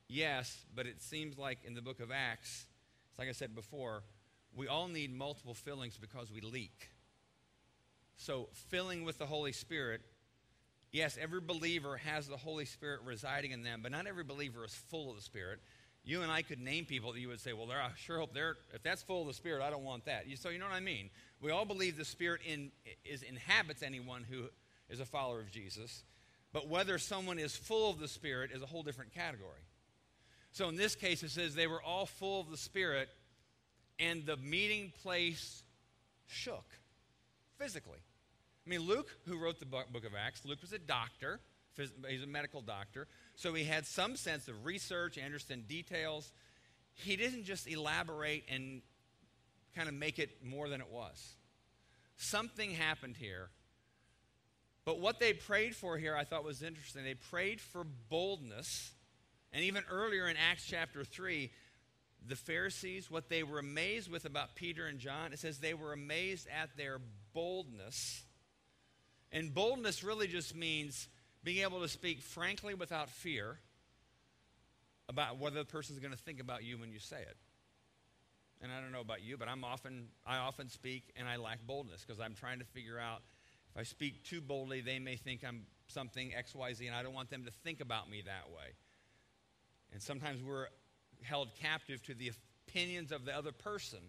Yes, 0.08 0.66
but 0.74 0.86
it 0.88 1.02
seems 1.02 1.38
like 1.38 1.60
in 1.66 1.74
the 1.74 1.82
book 1.82 2.00
of 2.00 2.12
Acts, 2.12 2.66
it's 3.10 3.20
like 3.20 3.28
I 3.28 3.34
said 3.34 3.54
before, 3.54 4.04
we 4.56 4.68
all 4.68 4.88
need 4.88 5.14
multiple 5.14 5.54
fillings 5.54 5.98
because 5.98 6.32
we 6.32 6.42
leak. 6.42 6.90
So, 8.18 8.50
filling 8.70 9.06
with 9.06 9.20
the 9.20 9.26
Holy 9.26 9.52
Spirit, 9.52 10.02
yes, 10.92 11.18
every 11.22 11.40
believer 11.40 11.98
has 11.98 12.28
the 12.28 12.38
Holy 12.38 12.66
Spirit 12.66 13.02
residing 13.06 13.52
in 13.52 13.64
them, 13.64 13.82
but 13.84 13.92
not 13.92 14.08
every 14.08 14.24
believer 14.24 14.66
is 14.66 14.74
full 14.74 15.12
of 15.12 15.16
the 15.16 15.22
Spirit. 15.22 15.60
You 16.04 16.24
and 16.24 16.32
I 16.32 16.42
could 16.42 16.60
name 16.60 16.86
people 16.86 17.14
that 17.14 17.20
you 17.20 17.28
would 17.28 17.40
say, 17.40 17.54
well, 17.54 17.70
I 17.72 17.90
sure 17.98 18.18
hope 18.18 18.34
they're, 18.34 18.56
if 18.74 18.82
that's 18.82 19.04
full 19.04 19.22
of 19.22 19.28
the 19.28 19.34
Spirit, 19.34 19.62
I 19.62 19.70
don't 19.70 19.84
want 19.84 20.06
that. 20.06 20.28
You, 20.28 20.36
So, 20.36 20.50
you 20.50 20.58
know 20.58 20.66
what 20.66 20.74
I 20.74 20.80
mean? 20.80 21.10
We 21.42 21.52
all 21.52 21.66
believe 21.66 21.98
the 21.98 22.06
Spirit 22.06 22.42
in, 22.46 22.72
is, 23.06 23.22
inhabits 23.22 23.84
anyone 23.84 24.26
who 24.28 24.46
is 24.90 25.00
a 25.00 25.06
follower 25.06 25.40
of 25.40 25.52
Jesus, 25.52 26.04
but 26.54 26.68
whether 26.68 26.98
someone 26.98 27.38
is 27.38 27.56
full 27.56 27.90
of 27.90 28.00
the 28.00 28.08
Spirit 28.08 28.52
is 28.52 28.64
a 28.64 28.66
whole 28.66 28.84
different 28.84 29.14
category. 29.14 29.62
So 30.52 30.70
in 30.70 30.76
this 30.76 30.96
case, 30.96 31.22
it 31.22 31.30
says 31.30 31.54
they 31.54 31.68
were 31.68 31.84
all 31.84 32.08
full 32.08 32.42
of 32.42 32.50
the 32.50 32.58
Spirit, 32.58 33.10
and 34.00 34.26
the 34.26 34.38
meeting 34.38 34.92
place 35.04 35.62
shook 36.26 36.66
physically. 37.60 38.00
I 38.68 38.70
mean, 38.70 38.82
Luke, 38.82 39.08
who 39.26 39.38
wrote 39.38 39.60
the 39.62 39.66
book 39.66 40.04
of 40.06 40.12
Acts, 40.14 40.44
Luke 40.44 40.60
was 40.62 40.74
a 40.74 40.78
doctor, 40.78 41.40
he's 41.78 42.24
a 42.24 42.28
medical 42.28 42.60
doctor, 42.60 43.08
so 43.36 43.54
he 43.54 43.64
had 43.64 43.86
some 43.86 44.18
sense 44.18 44.50
of 44.50 44.66
research, 44.66 45.18
understand 45.18 45.70
details. 45.70 46.34
He 46.94 47.16
didn't 47.16 47.46
just 47.46 47.66
elaborate 47.66 48.44
and 48.52 48.82
kind 49.74 49.88
of 49.88 49.94
make 49.94 50.20
it 50.20 50.44
more 50.44 50.68
than 50.68 50.82
it 50.82 50.92
was. 50.92 51.36
Something 52.18 52.72
happened 52.72 53.16
here. 53.16 53.48
But 54.84 55.00
what 55.00 55.22
they 55.22 55.32
prayed 55.32 55.74
for 55.74 55.98
here, 55.98 56.14
I 56.14 56.26
thought 56.26 56.44
was 56.44 56.62
interesting. 56.62 57.06
They 57.06 57.14
prayed 57.14 57.62
for 57.62 57.86
boldness. 58.10 58.92
And 59.54 59.64
even 59.64 59.84
earlier 59.90 60.28
in 60.28 60.36
Acts 60.36 60.66
chapter 60.66 61.06
3, 61.06 61.50
the 62.28 62.36
Pharisees, 62.36 63.10
what 63.10 63.30
they 63.30 63.44
were 63.44 63.60
amazed 63.60 64.12
with 64.12 64.26
about 64.26 64.56
Peter 64.56 64.88
and 64.88 65.00
John, 65.00 65.32
it 65.32 65.40
says 65.40 65.60
they 65.60 65.74
were 65.74 65.94
amazed 65.94 66.50
at 66.50 66.76
their 66.76 67.00
boldness. 67.34 68.24
And 69.32 69.54
boldness 69.54 70.04
really 70.04 70.28
just 70.28 70.56
means 70.56 71.10
being 71.44 71.64
able 71.64 71.82
to 71.82 71.88
speak 71.88 72.22
frankly 72.22 72.74
without 72.74 73.10
fear 73.10 73.60
about 75.10 75.38
whether 75.38 75.60
the 75.60 75.66
person's 75.66 76.00
going 76.00 76.14
to 76.14 76.18
think 76.18 76.40
about 76.40 76.64
you 76.64 76.78
when 76.78 76.92
you 76.92 77.00
say 77.00 77.22
it. 77.22 77.38
And 78.62 78.72
I 78.72 78.82
don't 78.82 78.92
know 78.92 79.02
about 79.02 79.22
you, 79.22 79.38
but 79.38 79.48
I'm 79.48 79.64
often 79.64 80.08
I 80.26 80.38
often 80.38 80.68
speak 80.70 81.14
and 81.16 81.28
I 81.28 81.38
lack 81.38 81.66
boldness 81.66 82.04
because 82.06 82.20
I'm 82.20 82.34
trying 82.34 82.60
to 82.60 82.66
figure 82.66 83.00
out 83.00 83.22
if 83.72 83.80
I 83.80 83.84
speak 83.84 84.24
too 84.24 84.42
boldly, 84.42 84.82
they 84.82 85.00
may 85.00 85.16
think 85.16 85.44
I'm 85.48 85.66
something 85.88 86.32
XYZ, 86.32 86.88
and 86.88 86.96
I 86.96 87.04
don't 87.04 87.14
want 87.14 87.30
them 87.30 87.46
to 87.46 87.52
think 87.64 87.80
about 87.82 88.10
me 88.10 88.24
that 88.26 88.50
way. 88.50 88.74
And 89.94 90.02
sometimes 90.02 90.42
we're 90.44 90.68
held 91.22 91.50
captive 91.56 92.02
to 92.04 92.14
the 92.14 92.32
opinions 92.68 93.12
of 93.12 93.26
the 93.26 93.36
other 93.36 93.52
person. 93.52 94.00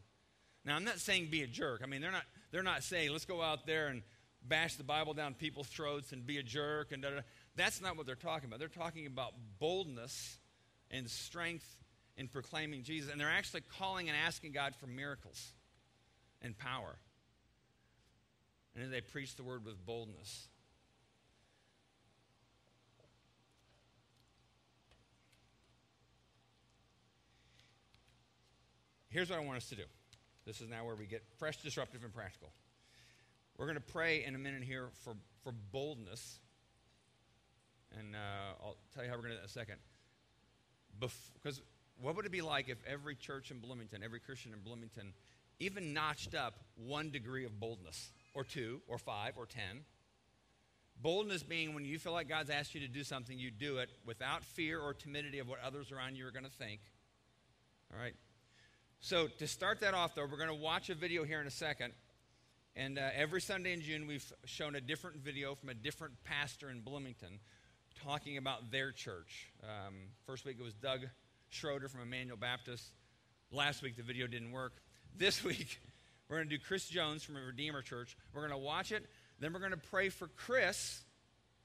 Now, 0.65 0.77
I'm 0.77 0.85
not 0.85 0.99
saying 0.99 1.29
be 1.31 1.43
a 1.43 1.47
jerk. 1.47 1.83
I 1.83 1.87
mean, 1.87 2.01
they're 2.01 2.13
not, 2.13 2.25
they're 2.51 2.63
not 2.63 2.83
saying, 2.83 3.13
let's 3.13 3.25
go 3.25 3.43
out 3.43 3.67
there 3.67 3.89
and 3.89 4.03
bash 4.43 4.77
the 4.77 4.85
Bible 4.85 5.15
down 5.15 5.35
people's 5.35 5.67
throats 5.67 6.13
and 6.13 6.27
be 6.27 6.39
a 6.39 6.43
jerk. 6.43 6.93
And 6.93 7.03
da, 7.03 7.11
da. 7.11 7.21
That's 7.57 7.81
not 7.81 7.97
what 7.97 8.07
they're 8.07 8.15
talking 8.15 8.49
about. 8.49 8.59
They're 8.59 8.69
talking 8.69 9.07
about 9.07 9.33
boldness 9.59 10.39
and 10.91 11.09
strength 11.09 11.67
in 12.17 12.29
proclaiming 12.29 12.83
Jesus. 12.83 13.11
And 13.11 13.21
they're 13.21 13.29
actually 13.31 13.63
calling 13.79 14.09
and 14.09 14.17
asking 14.27 14.53
God 14.53 14.75
for 14.75 14.87
miracles 14.87 15.53
and 16.43 16.57
power. 16.57 16.97
And 18.75 18.85
then 18.85 18.91
they 18.91 19.01
preach 19.01 19.37
the 19.37 19.43
word 19.43 19.65
with 19.65 19.85
boldness. 19.85 20.49
Here's 29.11 29.31
what 29.31 29.39
I 29.39 29.43
want 29.43 29.57
us 29.57 29.69
to 29.71 29.75
do. 29.75 29.85
This 30.45 30.61
is 30.61 30.69
now 30.69 30.85
where 30.85 30.95
we 30.95 31.07
get 31.07 31.23
fresh, 31.39 31.57
disruptive, 31.57 32.05
and 32.05 32.15
practical. 32.15 32.51
We're 33.59 33.67
going 33.67 33.75
to 33.75 33.81
pray 33.81 34.25
in 34.25 34.37
a 34.37 34.39
minute 34.39 34.63
here 34.63 34.89
for, 35.03 35.15
for 35.43 35.53
boldness. 35.73 36.39
And 37.99 38.15
uh, 38.15 38.65
I'll 38.65 38.77
tell 38.95 39.03
you 39.03 39.11
how 39.11 39.17
we're 39.17 39.23
going 39.23 39.35
to 39.35 39.39
do 39.39 39.43
that 39.43 39.43
in 39.43 39.47
a 39.47 39.67
second. 39.67 39.79
Because 41.01 41.61
what 42.01 42.15
would 42.15 42.25
it 42.25 42.31
be 42.31 42.41
like 42.41 42.69
if 42.69 42.79
every 42.87 43.17
church 43.17 43.51
in 43.51 43.59
Bloomington, 43.59 44.03
every 44.05 44.21
Christian 44.21 44.53
in 44.53 44.61
Bloomington, 44.61 45.13
even 45.59 45.93
notched 45.93 46.37
up 46.37 46.55
one 46.77 47.11
degree 47.11 47.45
of 47.45 47.59
boldness, 47.59 48.13
or 48.33 48.45
two, 48.45 48.81
or 48.87 48.97
five, 48.97 49.33
or 49.37 49.47
ten? 49.47 49.81
Boldness 51.03 51.43
being 51.43 51.75
when 51.75 51.85
you 51.85 51.99
feel 51.99 52.13
like 52.13 52.29
God's 52.29 52.51
asked 52.51 52.77
you 52.77 52.81
to 52.81 52.89
do 52.89 53.03
something, 53.03 53.37
you 53.39 53.51
do 53.51 53.79
it 53.79 53.91
without 54.07 54.45
fear 54.45 54.81
or 54.81 54.95
timidity 54.95 55.41
of 55.41 55.49
what 55.49 55.59
others 55.65 55.91
around 55.91 56.17
you 56.17 56.27
are 56.29 56.31
going 56.31 56.45
to 56.45 56.51
think. 56.51 56.81
All 57.93 58.01
right? 58.01 58.15
So, 59.01 59.29
to 59.39 59.47
start 59.47 59.81
that 59.81 59.95
off, 59.95 60.15
though, 60.15 60.27
we're 60.27 60.39
going 60.39 60.49
to 60.49 60.55
watch 60.55 60.91
a 60.91 60.95
video 60.95 61.25
here 61.25 61.41
in 61.41 61.47
a 61.47 61.53
second. 61.53 61.93
And 62.79 62.97
uh, 62.97 63.09
every 63.13 63.41
Sunday 63.41 63.73
in 63.73 63.81
June, 63.81 64.07
we've 64.07 64.33
shown 64.45 64.77
a 64.77 64.81
different 64.81 65.17
video 65.17 65.57
from 65.57 65.69
a 65.69 65.75
different 65.75 66.15
pastor 66.23 66.71
in 66.71 66.81
Bloomington 66.81 67.41
talking 68.05 68.37
about 68.37 68.71
their 68.71 68.93
church. 68.93 69.51
Um, 69.65 69.95
first 70.27 70.45
week 70.45 70.59
it 70.61 70.63
was 70.63 70.75
Doug 70.75 71.01
Schroeder 71.49 71.89
from 71.89 72.03
Emmanuel 72.03 72.37
Baptist. 72.37 72.93
Last 73.51 73.83
week 73.83 73.97
the 73.97 74.05
video 74.05 74.29
didn't 74.29 74.53
work. 74.53 74.75
This 75.17 75.43
week 75.45 75.81
we're 76.29 76.37
going 76.37 76.49
to 76.49 76.57
do 76.57 76.63
Chris 76.63 76.89
Jones 76.89 77.25
from 77.25 77.35
Redeemer 77.35 77.83
Church. 77.83 78.17
We're 78.33 78.43
going 78.47 78.53
to 78.53 78.65
watch 78.65 78.93
it. 78.93 79.05
Then 79.41 79.53
we're 79.53 79.59
going 79.59 79.73
to 79.73 79.77
pray 79.77 80.09
for 80.09 80.29
Chris 80.29 81.03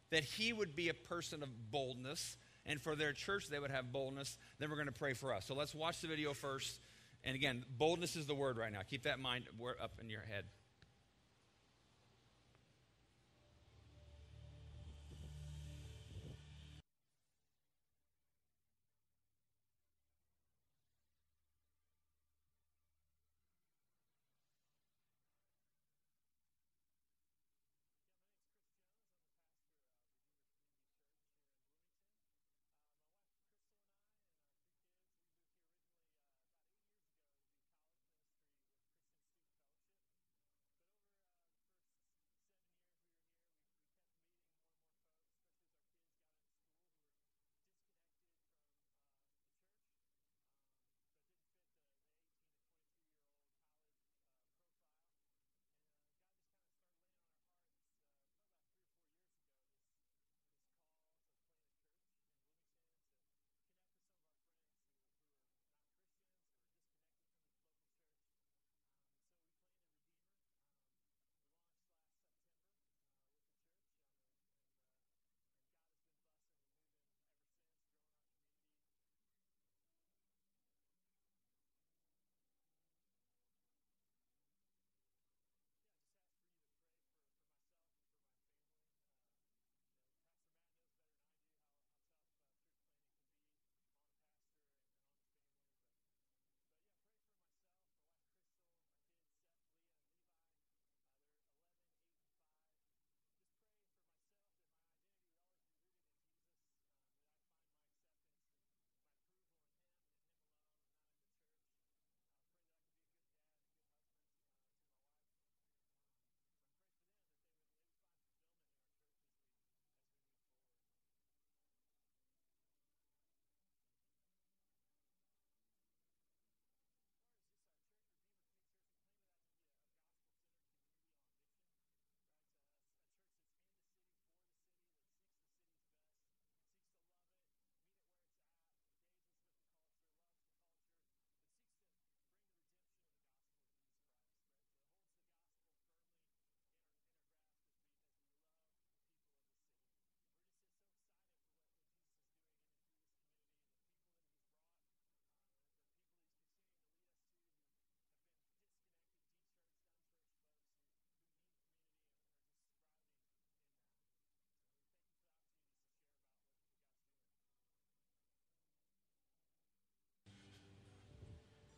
that 0.09 0.23
he 0.23 0.51
would 0.51 0.75
be 0.75 0.89
a 0.89 0.95
person 0.95 1.43
of 1.43 1.49
boldness 1.71 2.37
and 2.65 2.81
for 2.81 2.95
their 2.95 3.13
church 3.13 3.49
they 3.49 3.59
would 3.59 3.69
have 3.69 3.91
boldness. 3.91 4.39
Then 4.57 4.71
we're 4.71 4.77
going 4.77 4.87
to 4.87 4.91
pray 4.91 5.13
for 5.13 5.31
us. 5.31 5.45
So 5.45 5.53
let's 5.53 5.75
watch 5.75 6.01
the 6.01 6.07
video 6.07 6.33
first. 6.33 6.79
And 7.23 7.35
again, 7.35 7.65
boldness 7.77 8.15
is 8.15 8.25
the 8.25 8.33
word 8.33 8.57
right 8.57 8.73
now. 8.73 8.79
Keep 8.89 9.03
that 9.03 9.17
in 9.17 9.21
mind 9.21 9.45
up 9.79 9.99
in 10.01 10.09
your 10.09 10.21
head. 10.21 10.45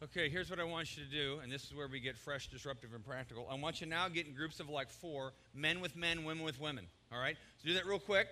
Okay, 0.05 0.29
here's 0.29 0.51
what 0.51 0.59
I 0.59 0.63
want 0.63 0.95
you 0.95 1.03
to 1.03 1.09
do, 1.09 1.39
and 1.41 1.51
this 1.51 1.63
is 1.63 1.73
where 1.73 1.87
we 1.87 1.99
get 1.99 2.15
fresh, 2.15 2.47
disruptive, 2.47 2.93
and 2.93 3.03
practical. 3.03 3.47
I 3.49 3.55
want 3.55 3.81
you 3.81 3.87
now 3.87 4.07
to 4.07 4.13
get 4.13 4.27
in 4.27 4.35
groups 4.35 4.59
of 4.59 4.69
like 4.69 4.91
four 4.91 5.33
men 5.55 5.81
with 5.81 5.95
men, 5.95 6.23
women 6.23 6.43
with 6.43 6.61
women. 6.61 6.85
All 7.11 7.17
right? 7.17 7.35
So 7.57 7.69
do 7.69 7.73
that 7.73 7.87
real 7.87 7.97
quick. 7.97 8.27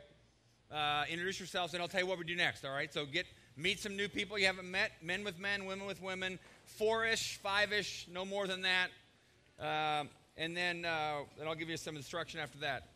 Uh, 0.72 1.06
introduce 1.10 1.39
yourselves, 1.39 1.74
and 1.74 1.82
I'll 1.82 1.88
tell 1.88 2.01
you 2.01 2.06
what 2.06 2.20
we 2.20 2.25
do 2.25 2.36
next. 2.36 2.63
All 2.63 2.72
right? 2.72 2.94
So 2.94 3.08
get 3.08 3.25
meet 3.58 3.80
some 3.80 3.98
new 3.98 4.08
people 4.08 4.38
you 4.38 4.46
haven't 4.46 4.70
met 4.70 4.92
men 5.01 5.24
with 5.24 5.39
men, 5.39 5.65
women 5.65 5.88
with 5.88 6.00
women, 6.00 6.38
four 6.63 7.08
ish, 7.08 7.38
five 7.38 7.74
ish, 7.74 8.08
no 8.13 8.24
more 8.24 8.46
than 8.46 8.62
that. 8.62 8.89
Uh, 9.60 10.03
and 10.38 10.56
then, 10.56 10.86
uh, 10.86 11.22
then 11.39 11.48
I'll 11.48 11.56
give 11.56 11.70
you 11.70 11.77
some 11.77 11.96
instruction 11.96 12.39
after 12.39 12.60
that. 12.60 12.89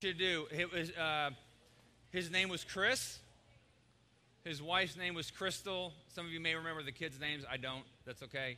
To 0.00 0.12
do. 0.12 0.46
It 0.52 0.72
was, 0.72 0.90
uh, 0.92 1.30
his 2.10 2.30
name 2.30 2.48
was 2.48 2.62
Chris. 2.62 3.18
His 4.44 4.62
wife's 4.62 4.96
name 4.96 5.14
was 5.14 5.30
Crystal. 5.30 5.92
Some 6.14 6.24
of 6.24 6.32
you 6.32 6.40
may 6.40 6.54
remember 6.54 6.82
the 6.82 6.92
kids' 6.92 7.18
names. 7.18 7.44
I 7.50 7.56
don't. 7.56 7.82
That's 8.06 8.22
okay. 8.22 8.56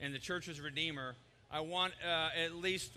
And 0.00 0.14
the 0.14 0.18
church 0.18 0.48
was 0.48 0.60
Redeemer. 0.60 1.14
I 1.50 1.60
want 1.60 1.92
uh, 2.02 2.30
at 2.42 2.54
least 2.54 2.90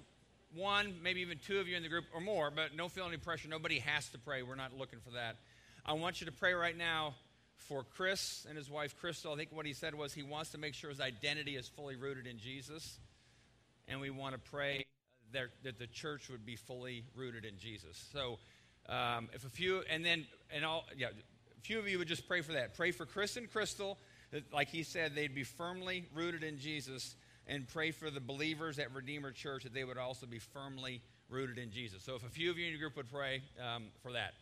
one, 0.55 0.95
maybe 1.03 1.19
even 1.19 1.37
two 1.37 1.59
of 1.59 1.67
you 1.67 1.75
in 1.75 1.83
the 1.83 1.89
group 1.89 2.05
or 2.13 2.21
more, 2.21 2.49
but 2.49 2.75
don't 2.77 2.91
feel 2.91 3.05
any 3.05 3.17
pressure. 3.17 3.49
Nobody 3.49 3.79
has 3.79 4.07
to 4.09 4.17
pray. 4.17 4.41
We're 4.41 4.55
not 4.55 4.71
looking 4.77 4.99
for 4.99 5.11
that. 5.11 5.35
I 5.85 5.93
want 5.93 6.21
you 6.21 6.27
to 6.27 6.31
pray 6.31 6.53
right 6.53 6.77
now 6.77 7.15
for 7.57 7.83
Chris 7.83 8.45
and 8.47 8.57
his 8.57 8.69
wife, 8.69 8.97
Crystal. 8.97 9.33
I 9.33 9.35
think 9.35 9.49
what 9.51 9.65
he 9.65 9.73
said 9.73 9.93
was 9.93 10.13
he 10.13 10.23
wants 10.23 10.51
to 10.51 10.57
make 10.57 10.73
sure 10.73 10.89
his 10.89 11.01
identity 11.01 11.57
is 11.57 11.67
fully 11.67 11.97
rooted 11.97 12.25
in 12.25 12.39
Jesus. 12.39 12.97
And 13.89 13.99
we 13.99 14.09
want 14.09 14.33
to 14.33 14.39
pray 14.49 14.85
that, 15.35 15.47
that 15.63 15.77
the 15.77 15.87
church 15.87 16.29
would 16.29 16.45
be 16.45 16.55
fully 16.55 17.03
rooted 17.15 17.45
in 17.45 17.57
Jesus. 17.57 18.03
So, 18.11 18.39
um, 18.87 19.29
if 19.33 19.45
a 19.45 19.49
few, 19.49 19.83
and 19.89 20.03
then, 20.05 20.25
and 20.53 20.65
all, 20.65 20.85
yeah, 20.97 21.07
a 21.07 21.61
few 21.61 21.79
of 21.79 21.87
you 21.87 21.97
would 21.99 22.07
just 22.07 22.27
pray 22.27 22.41
for 22.41 22.53
that. 22.53 22.75
Pray 22.75 22.91
for 22.91 23.05
Chris 23.05 23.37
and 23.37 23.51
Crystal, 23.51 23.97
that, 24.31 24.51
like 24.53 24.69
he 24.69 24.83
said, 24.83 25.15
they'd 25.15 25.35
be 25.35 25.43
firmly 25.43 26.05
rooted 26.13 26.43
in 26.43 26.59
Jesus, 26.59 27.15
and 27.47 27.67
pray 27.67 27.91
for 27.91 28.09
the 28.09 28.19
believers 28.19 28.79
at 28.79 28.93
Redeemer 28.93 29.31
Church 29.31 29.63
that 29.63 29.73
they 29.73 29.83
would 29.83 29.97
also 29.97 30.25
be 30.25 30.39
firmly 30.39 31.01
rooted 31.29 31.57
in 31.57 31.71
Jesus. 31.71 32.03
So, 32.03 32.15
if 32.15 32.25
a 32.25 32.29
few 32.29 32.49
of 32.49 32.57
you 32.57 32.65
in 32.65 32.71
your 32.71 32.79
group 32.79 32.97
would 32.97 33.11
pray 33.11 33.41
um, 33.59 33.85
for 34.01 34.13
that. 34.13 34.33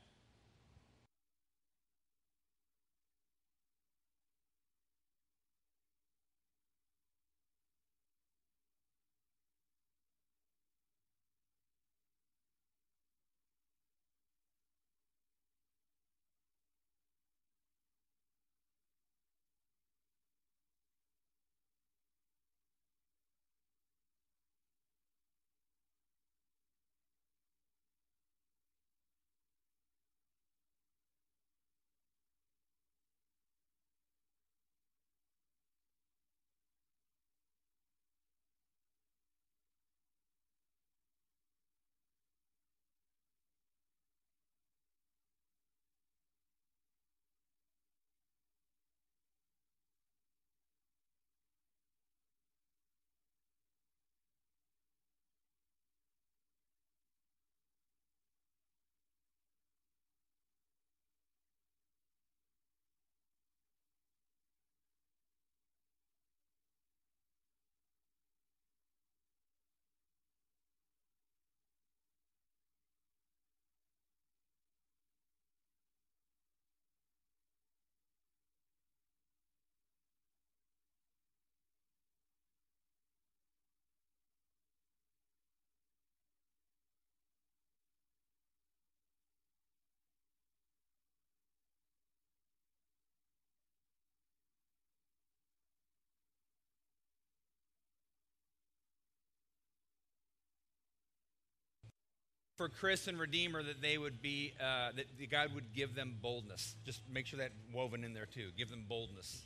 For 102.63 102.69
Chris 102.69 103.09
and 103.09 103.19
Redeemer 103.19 103.61
that 103.61 103.81
they 103.81 103.97
would 103.97 104.21
be, 104.21 104.53
uh, 104.57 104.91
that 104.95 105.29
God 105.29 105.53
would 105.53 105.73
give 105.73 105.95
them 105.95 106.15
boldness. 106.21 106.75
Just 106.85 107.01
make 107.11 107.25
sure 107.25 107.39
that 107.39 107.51
woven 107.73 108.05
in 108.05 108.13
there 108.13 108.25
too. 108.25 108.51
Give 108.57 108.69
them 108.69 108.85
boldness. 108.87 109.41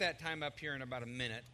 That 0.00 0.18
time 0.18 0.42
up 0.42 0.58
here 0.58 0.74
in 0.74 0.82
about 0.82 1.02
a 1.02 1.06
minute. 1.06 1.44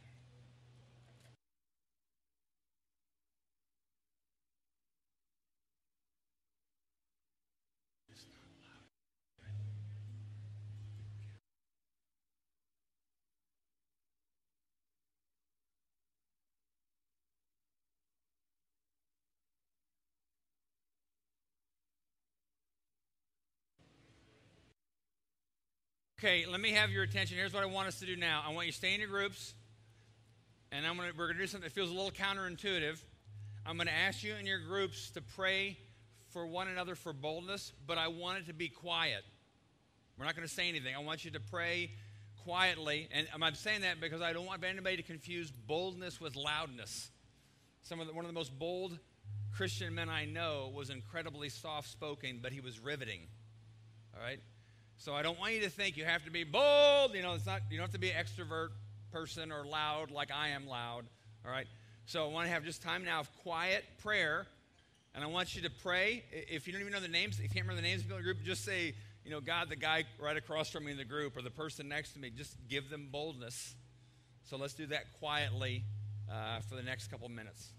Okay, 26.19 26.47
let 26.51 26.63
me 26.63 26.71
have 26.71 26.89
your 26.89 27.03
attention. 27.03 27.37
Here's 27.37 27.53
what 27.53 27.63
I 27.63 27.67
want 27.67 27.89
us 27.89 27.99
to 27.99 28.07
do 28.07 28.17
now. 28.17 28.43
I 28.47 28.51
want 28.51 28.65
you 28.65 28.73
to 28.73 28.79
stay 28.79 28.95
in 28.95 29.01
your 29.01 29.09
groups, 29.11 29.53
and 30.73 30.87
I'm 30.87 30.97
gonna, 30.97 31.11
we're 31.15 31.27
going 31.27 31.37
to 31.37 31.43
do 31.43 31.47
something 31.47 31.69
that 31.69 31.75
feels 31.75 31.91
a 31.91 31.93
little 31.93 32.11
counterintuitive. 32.11 32.99
I'm 33.67 33.77
going 33.77 33.87
to 33.89 33.93
ask 33.93 34.25
you 34.25 34.35
in 34.35 34.47
your 34.47 34.61
groups 34.61 35.11
to 35.11 35.21
pray 35.21 35.77
for 36.31 36.47
one 36.47 36.69
another 36.69 36.95
for 36.95 37.13
boldness, 37.13 37.71
but 37.87 37.99
I 37.99 38.09
want 38.09 38.39
it 38.39 38.47
to 38.47 38.55
be 38.55 38.69
quiet. 38.69 39.25
We're 40.19 40.25
not 40.25 40.35
going 40.35 40.49
to 40.49 40.55
say 40.55 40.71
anything. 40.71 40.95
I 40.95 41.01
want 41.01 41.23
you 41.27 41.33
to 41.33 41.41
pray 41.41 41.91
quietly. 42.45 43.09
And 43.13 43.27
I'm 43.35 43.55
saying 43.55 43.83
that 43.83 44.01
because 44.01 44.23
I 44.23 44.33
don't 44.33 44.47
want 44.47 44.65
anybody 44.65 44.97
to 44.97 45.03
confuse 45.03 45.51
boldness 45.51 46.19
with 46.19 46.35
loudness. 46.35 47.11
Some 47.83 48.01
of 48.01 48.07
the, 48.07 48.15
one 48.15 48.25
of 48.25 48.31
the 48.31 48.35
most 48.35 48.59
bold 48.59 48.99
Christian 49.55 49.95
men 49.95 50.09
I 50.09 50.25
know 50.25 50.73
was 50.75 50.89
incredibly 50.89 51.51
soft 51.51 51.91
spoken, 51.91 52.39
but 52.43 52.53
he 52.53 52.61
was 52.61 52.81
riveting. 52.81 53.21
All 54.17 54.23
right? 54.23 54.41
So 54.99 55.15
I 55.15 55.23
don't 55.23 55.39
want 55.39 55.55
you 55.55 55.61
to 55.61 55.71
think 55.71 55.97
you 55.97 56.05
have 56.05 56.25
to 56.25 56.31
be 56.31 56.45
bold. 56.45 57.15
You 57.15 57.23
know, 57.23 57.35
it's 57.35 57.47
not, 57.47 57.63
you 57.71 57.77
don't 57.77 57.85
have 57.85 57.93
to 57.93 57.99
be 57.99 58.11
an 58.11 58.25
extrovert 58.25 58.69
person 59.13 59.53
or 59.53 59.65
loud 59.65 60.11
like 60.11 60.31
I 60.31 60.49
am 60.49 60.67
loud. 60.67 61.05
All 61.45 61.51
right? 61.51 61.67
So 62.07 62.25
I 62.25 62.33
want 62.33 62.47
to 62.47 62.53
have 62.53 62.65
just 62.65 62.83
time 62.83 63.05
now 63.05 63.21
of 63.21 63.31
quiet 63.43 63.85
prayer. 64.03 64.47
And 65.15 65.25
I 65.25 65.29
want 65.29 65.57
you 65.57 65.63
to 65.63 65.71
pray. 65.71 66.25
If 66.31 66.67
you 66.67 66.73
don't 66.73 66.83
even 66.83 66.93
know 66.93 67.01
the 67.01 67.09
names, 67.09 67.37
if 67.37 67.43
you 67.43 67.49
can't 67.49 67.67
remember 67.67 67.81
the 67.81 67.89
names 67.89 68.03
of 68.03 68.09
the 68.09 68.23
group, 68.23 68.39
just 68.45 68.65
say, 68.65 68.95
you 69.25 69.31
know, 69.31 69.41
God, 69.41 69.69
the 69.69 69.77
guy 69.77 70.05
right 70.21 70.37
across 70.37 70.71
from 70.71 70.85
me 70.85 70.93
in 70.93 70.99
the 70.99 71.05
group 71.05 71.37
or 71.37 71.43
the 71.43 71.51
person 71.51 71.89
next 71.89 72.13
to 72.13 72.19
me, 72.19 72.31
just 72.31 72.55
give 72.69 72.91
them 72.91 73.09
boldness. 73.11 73.75
So 74.45 74.57
let's 74.57 74.75
do 74.75 74.87
that 74.87 75.19
quietly 75.19 75.85
uh, 76.31 76.61
for 76.69 76.77
the 76.77 76.83
next 76.83 77.09
couple 77.09 77.29
minutes. 77.29 77.71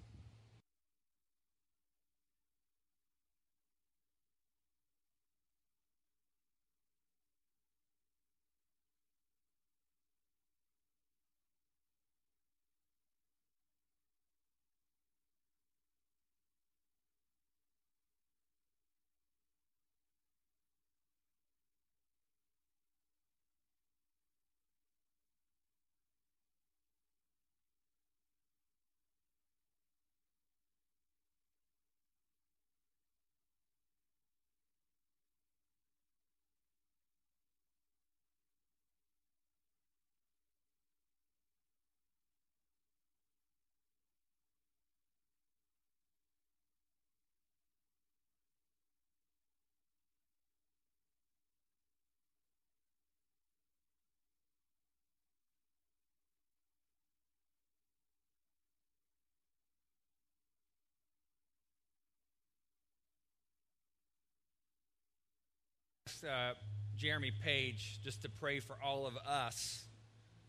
Uh, 66.23 66.53
Jeremy 66.95 67.31
Page 67.43 67.99
just 68.03 68.21
to 68.23 68.29
pray 68.29 68.59
for 68.59 68.75
all 68.83 69.05
of 69.05 69.15
us 69.17 69.83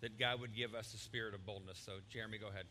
that 0.01 0.19
God 0.19 0.41
would 0.41 0.55
give 0.55 0.75
us 0.75 0.95
a 0.95 0.99
spirit 0.99 1.35
of 1.35 1.45
boldness. 1.45 1.79
So, 1.85 1.93
Jeremy, 2.11 2.39
go 2.39 2.49
ahead. 2.49 2.67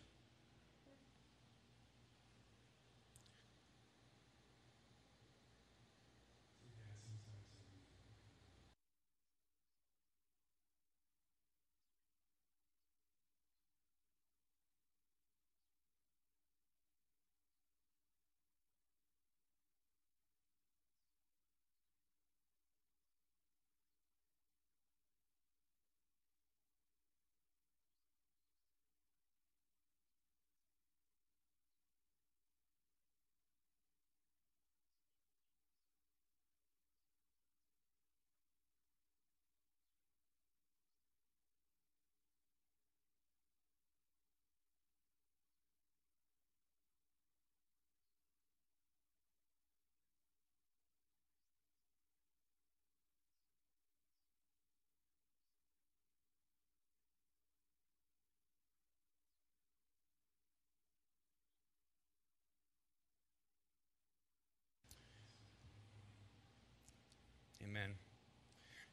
Amen. 67.78 67.96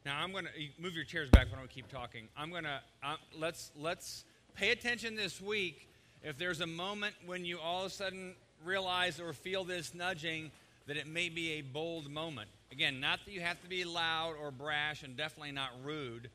Now 0.05 0.21
I'm 0.21 0.31
going 0.31 0.45
to 0.45 0.51
move 0.79 0.93
your 0.93 1.03
chairs 1.03 1.31
back. 1.31 1.47
I 1.51 1.57
don't 1.57 1.67
keep 1.67 1.87
talking. 1.87 2.27
I'm 2.37 2.51
going 2.51 2.65
to 2.65 2.79
uh, 3.03 3.15
let's 3.39 3.71
let's 3.75 4.23
pay 4.53 4.69
attention 4.69 5.15
this 5.15 5.41
week. 5.41 5.89
If 6.23 6.37
there's 6.37 6.61
a 6.61 6.67
moment 6.67 7.15
when 7.25 7.43
you 7.43 7.59
all 7.59 7.85
of 7.85 7.87
a 7.87 7.89
sudden 7.89 8.35
realize 8.63 9.19
or 9.19 9.33
feel 9.33 9.63
this 9.63 9.95
nudging, 9.95 10.51
that 10.85 10.95
it 10.95 11.07
may 11.07 11.29
be 11.29 11.53
a 11.53 11.61
bold 11.61 12.11
moment. 12.11 12.49
Again, 12.71 12.99
not 12.99 13.19
that 13.25 13.31
you 13.31 13.41
have 13.41 13.59
to 13.63 13.67
be 13.67 13.83
loud 13.83 14.35
or 14.39 14.51
brash, 14.51 15.01
and 15.01 15.17
definitely 15.17 15.53
not 15.53 15.71
rude. 15.83 16.29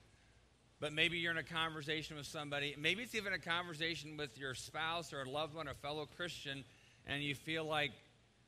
But 0.80 0.92
maybe 0.92 1.18
you're 1.18 1.30
in 1.30 1.38
a 1.38 1.44
conversation 1.44 2.16
with 2.16 2.26
somebody. 2.26 2.74
Maybe 2.76 3.04
it's 3.04 3.14
even 3.14 3.34
a 3.34 3.38
conversation 3.38 4.16
with 4.16 4.36
your 4.36 4.54
spouse 4.54 5.12
or 5.12 5.22
a 5.22 5.28
loved 5.28 5.54
one, 5.54 5.68
a 5.68 5.74
fellow 5.74 6.08
Christian, 6.16 6.64
and 7.06 7.22
you 7.22 7.36
feel 7.36 7.64
like 7.64 7.92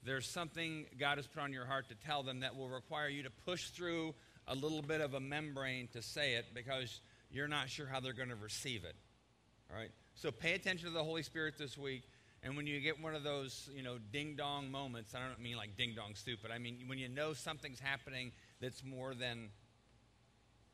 there's 0.05 0.27
something 0.29 0.87
God 0.99 1.19
has 1.19 1.29
put 1.29 1.45
on 1.45 1.53
your 1.53 1.67
heart 1.67 1.89
to 1.91 1.95
tell 1.95 2.25
them 2.25 2.41
that 2.41 2.57
will 2.57 2.69
require 2.69 3.09
you 3.09 3.23
to 3.23 3.31
push 3.45 3.69
through 3.69 4.15
a 4.53 4.55
little 4.55 4.83
bit 4.83 5.01
of 5.01 5.15
a 5.15 5.21
membrane 5.21 5.89
to 5.95 6.03
say 6.03 6.35
it 6.35 6.45
because 6.55 7.01
you're 7.31 7.49
not 7.49 7.71
sure 7.71 7.87
how 7.87 8.01
they're 8.01 8.13
going 8.13 8.29
to 8.29 8.37
receive 8.37 8.85
it. 8.85 8.95
All 9.71 9.77
right? 9.77 9.91
So 10.15 10.31
pay 10.31 10.53
attention 10.53 10.89
to 10.89 10.93
the 10.93 11.03
Holy 11.03 11.23
Spirit 11.23 11.55
this 11.59 11.79
week. 11.79 12.03
And 12.43 12.55
when 12.55 12.67
you 12.67 12.79
get 12.81 13.03
one 13.03 13.15
of 13.15 13.23
those, 13.23 13.71
you 13.75 13.83
know, 13.83 13.97
ding 14.13 14.37
dong 14.37 14.71
moments, 14.71 15.15
I 15.15 15.21
don't 15.27 15.41
mean 15.41 15.57
like 15.57 15.77
ding 15.77 15.95
dong 15.97 16.15
stupid. 16.15 16.51
I 16.51 16.59
mean 16.59 16.85
when 16.87 16.99
you 16.99 17.09
know 17.09 17.33
something's 17.33 17.81
happening 17.81 18.33
that's 18.61 18.85
more 18.85 19.15
than 19.15 19.49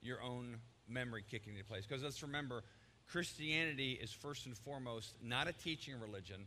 your 0.03 0.21
own 0.23 0.57
memory 0.89 1.25
kicking 1.31 1.53
into 1.53 1.65
place. 1.65 1.87
Because 1.87 2.03
let's 2.03 2.23
remember, 2.23 2.65
Christianity 3.09 3.93
is 3.93 4.11
first 4.11 4.47
and 4.47 4.57
foremost 4.57 5.15
not 5.23 5.47
a 5.47 5.53
teaching 5.53 5.95
religion, 6.01 6.47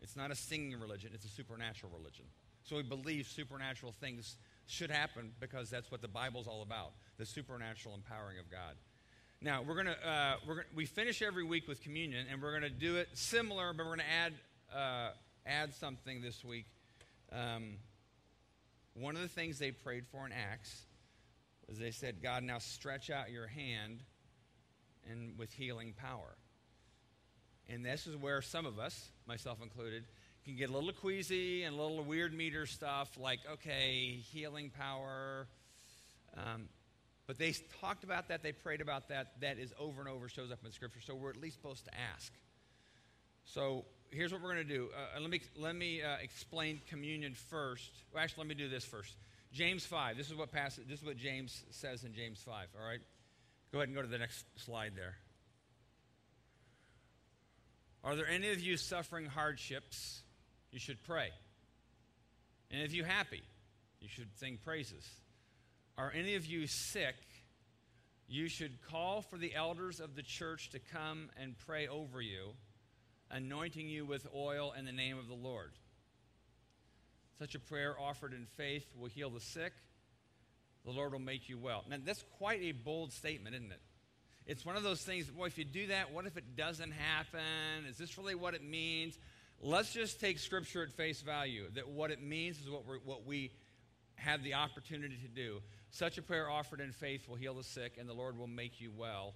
it's 0.00 0.16
not 0.16 0.30
a 0.30 0.34
singing 0.34 0.78
religion, 0.80 1.10
it's 1.12 1.24
a 1.24 1.28
supernatural 1.28 1.92
religion. 1.94 2.24
So 2.62 2.76
we 2.76 2.82
believe 2.82 3.26
supernatural 3.26 3.92
things 3.92 4.36
should 4.66 4.90
happen 4.90 5.32
because 5.40 5.70
that's 5.70 5.90
what 5.90 6.00
the 6.00 6.08
Bible's 6.08 6.46
all 6.46 6.62
about 6.62 6.92
the 7.18 7.26
supernatural 7.26 7.94
empowering 7.94 8.38
of 8.38 8.50
God. 8.50 8.74
Now, 9.40 9.62
we're 9.62 9.74
going 9.74 9.86
to, 9.86 10.08
uh, 10.08 10.36
we're 10.46 10.54
gonna, 10.54 10.66
we 10.74 10.86
finish 10.86 11.20
every 11.20 11.44
week 11.44 11.68
with 11.68 11.82
communion, 11.82 12.26
and 12.30 12.40
we're 12.40 12.58
going 12.58 12.62
to 12.62 12.70
do 12.70 12.96
it 12.96 13.08
similar, 13.12 13.72
but 13.72 13.84
we're 13.84 13.96
going 13.96 13.98
to 14.00 14.12
add, 14.12 14.32
uh, 14.74 15.10
add 15.46 15.74
something 15.74 16.22
this 16.22 16.44
week. 16.44 16.66
Um, 17.30 17.76
one 18.94 19.16
of 19.16 19.22
the 19.22 19.28
things 19.28 19.58
they 19.58 19.70
prayed 19.70 20.06
for 20.06 20.24
in 20.24 20.32
Acts 20.32 20.86
was 21.68 21.78
they 21.78 21.90
said, 21.90 22.22
God, 22.22 22.42
now 22.42 22.58
stretch 22.58 23.10
out 23.10 23.30
your 23.30 23.46
hand 23.46 24.02
and 25.10 25.36
with 25.38 25.52
healing 25.52 25.94
power. 25.96 26.36
And 27.68 27.84
this 27.84 28.06
is 28.06 28.16
where 28.16 28.40
some 28.42 28.66
of 28.66 28.78
us, 28.78 29.10
myself 29.26 29.62
included, 29.62 30.04
can 30.44 30.56
get 30.56 30.68
a 30.68 30.72
little 30.72 30.92
queasy 30.92 31.62
and 31.62 31.74
a 31.74 31.82
little 31.82 32.02
weird 32.04 32.34
meter 32.34 32.66
stuff 32.66 33.10
like, 33.18 33.40
okay, 33.50 34.18
healing 34.30 34.70
power. 34.70 35.46
Um, 36.36 36.68
but 37.26 37.38
they 37.38 37.54
talked 37.80 38.04
about 38.04 38.28
that, 38.28 38.42
they 38.42 38.52
prayed 38.52 38.82
about 38.82 39.08
that. 39.08 39.40
That 39.40 39.58
is 39.58 39.72
over 39.78 40.00
and 40.00 40.10
over, 40.10 40.28
shows 40.28 40.52
up 40.52 40.58
in 40.64 40.72
Scripture. 40.72 41.00
So 41.00 41.14
we're 41.14 41.30
at 41.30 41.40
least 41.40 41.56
supposed 41.56 41.86
to 41.86 41.90
ask. 42.14 42.32
So 43.46 43.84
here's 44.10 44.32
what 44.32 44.42
we're 44.42 44.52
going 44.52 44.66
to 44.66 44.74
do. 44.74 44.88
Uh, 44.94 45.20
let 45.20 45.30
me, 45.30 45.40
let 45.58 45.74
me 45.74 46.02
uh, 46.02 46.16
explain 46.22 46.80
communion 46.88 47.34
first. 47.34 47.90
Well, 48.12 48.22
actually, 48.22 48.42
let 48.42 48.48
me 48.48 48.54
do 48.54 48.68
this 48.68 48.84
first. 48.84 49.16
James 49.52 49.86
5. 49.86 50.16
This 50.16 50.28
is 50.28 50.34
what 50.34 50.52
passage, 50.52 50.84
this 50.88 51.00
is 51.00 51.06
what 51.06 51.16
James 51.16 51.64
says 51.70 52.04
in 52.04 52.12
James 52.12 52.40
5, 52.44 52.66
all 52.78 52.86
right? 52.86 53.00
Go 53.72 53.78
ahead 53.78 53.88
and 53.88 53.96
go 53.96 54.02
to 54.02 54.08
the 54.08 54.18
next 54.18 54.44
slide 54.56 54.92
there. 54.94 55.16
Are 58.02 58.16
there 58.16 58.28
any 58.28 58.50
of 58.50 58.60
you 58.60 58.76
suffering 58.76 59.24
hardships? 59.24 60.23
You 60.74 60.80
should 60.80 61.04
pray. 61.04 61.28
And 62.72 62.82
if 62.82 62.92
you're 62.92 63.06
happy, 63.06 63.44
you 64.00 64.08
should 64.08 64.36
sing 64.40 64.58
praises. 64.64 65.08
Are 65.96 66.12
any 66.12 66.34
of 66.34 66.44
you 66.46 66.66
sick? 66.66 67.14
You 68.26 68.48
should 68.48 68.82
call 68.90 69.22
for 69.22 69.38
the 69.38 69.54
elders 69.54 70.00
of 70.00 70.16
the 70.16 70.22
church 70.22 70.70
to 70.70 70.80
come 70.80 71.30
and 71.40 71.54
pray 71.64 71.86
over 71.86 72.20
you, 72.20 72.54
anointing 73.30 73.86
you 73.88 74.04
with 74.04 74.26
oil 74.34 74.74
in 74.76 74.84
the 74.84 74.90
name 74.90 75.16
of 75.16 75.28
the 75.28 75.34
Lord. 75.34 75.70
Such 77.38 77.54
a 77.54 77.60
prayer 77.60 77.94
offered 77.96 78.32
in 78.32 78.46
faith 78.56 78.84
will 78.98 79.06
heal 79.06 79.30
the 79.30 79.38
sick. 79.38 79.74
The 80.84 80.90
Lord 80.90 81.12
will 81.12 81.20
make 81.20 81.48
you 81.48 81.56
well. 81.56 81.84
Now, 81.88 81.98
that's 82.04 82.24
quite 82.36 82.62
a 82.62 82.72
bold 82.72 83.12
statement, 83.12 83.54
isn't 83.54 83.70
it? 83.70 83.80
It's 84.44 84.66
one 84.66 84.74
of 84.74 84.82
those 84.82 85.02
things, 85.02 85.26
boy, 85.26 85.46
if 85.46 85.56
you 85.56 85.64
do 85.64 85.86
that, 85.86 86.12
what 86.12 86.26
if 86.26 86.36
it 86.36 86.56
doesn't 86.56 86.90
happen? 86.90 87.86
Is 87.88 87.96
this 87.96 88.18
really 88.18 88.34
what 88.34 88.54
it 88.54 88.64
means? 88.64 89.16
Let's 89.60 89.92
just 89.92 90.20
take 90.20 90.38
Scripture 90.38 90.82
at 90.82 90.92
face 90.92 91.22
value 91.22 91.70
that 91.74 91.88
what 91.88 92.10
it 92.10 92.22
means 92.22 92.60
is 92.60 92.68
what, 92.68 92.86
we 92.86 92.98
what 93.04 93.26
we 93.26 93.50
have 94.16 94.42
the 94.42 94.54
opportunity 94.54 95.16
to 95.16 95.28
do. 95.28 95.60
Such 95.90 96.18
a 96.18 96.22
prayer 96.22 96.50
offered 96.50 96.80
in 96.80 96.92
faith 96.92 97.28
will 97.28 97.36
heal 97.36 97.54
the 97.54 97.64
sick, 97.64 97.96
and 97.98 98.08
the 98.08 98.14
Lord 98.14 98.38
will 98.38 98.46
make 98.46 98.80
you 98.80 98.90
well. 98.96 99.34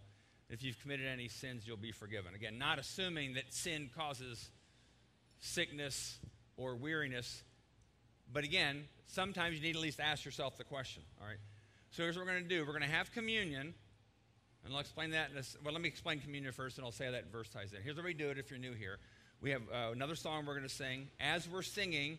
If 0.51 0.63
you've 0.63 0.81
committed 0.81 1.07
any 1.07 1.29
sins, 1.29 1.67
you'll 1.67 1.77
be 1.77 1.93
forgiven. 1.93 2.35
Again, 2.35 2.59
not 2.59 2.79
assuming 2.79 3.35
that 3.35 3.53
sin 3.53 3.91
causes 3.95 4.51
sickness 5.41 6.19
or 6.57 6.75
weariness, 6.75 7.43
but 8.33 8.45
again, 8.45 8.85
sometimes 9.07 9.57
you 9.57 9.63
need 9.63 9.77
at 9.77 9.83
least 9.83 10.01
ask 10.01 10.25
yourself 10.25 10.57
the 10.57 10.65
question. 10.65 11.03
All 11.21 11.27
right. 11.27 11.39
So 11.91 12.03
here's 12.03 12.17
what 12.17 12.27
we're 12.27 12.33
going 12.33 12.43
to 12.45 12.49
do. 12.49 12.61
We're 12.61 12.73
going 12.73 12.83
to 12.83 12.89
have 12.89 13.13
communion, 13.13 13.75
and 14.65 14.75
I'll 14.75 14.81
explain 14.81 15.11
that. 15.11 15.31
In 15.31 15.39
a, 15.39 15.43
well, 15.65 15.73
let 15.73 15.83
me 15.83 15.89
explain 15.89 16.21
communion 16.21 16.53
first, 16.53 16.79
and 16.79 16.85
I'll 16.85 16.93
say 16.93 17.11
that 17.11 17.31
verse 17.31 17.49
ties 17.49 17.73
in. 17.73 17.83
Here's 17.83 17.97
how 17.97 18.03
we 18.03 18.15
do 18.15 18.31
it. 18.31 18.39
If 18.39 18.51
you're 18.51 18.59
new 18.59 18.75
here, 18.75 18.99
we 19.41 19.51
have 19.51 19.63
uh, 19.73 19.93
another 19.93 20.15
song 20.15 20.47
we're 20.47 20.55
going 20.55 20.69
to 20.69 20.75
sing. 20.75 21.09
As 21.21 21.49
we're 21.49 21.63
singing, 21.63 22.19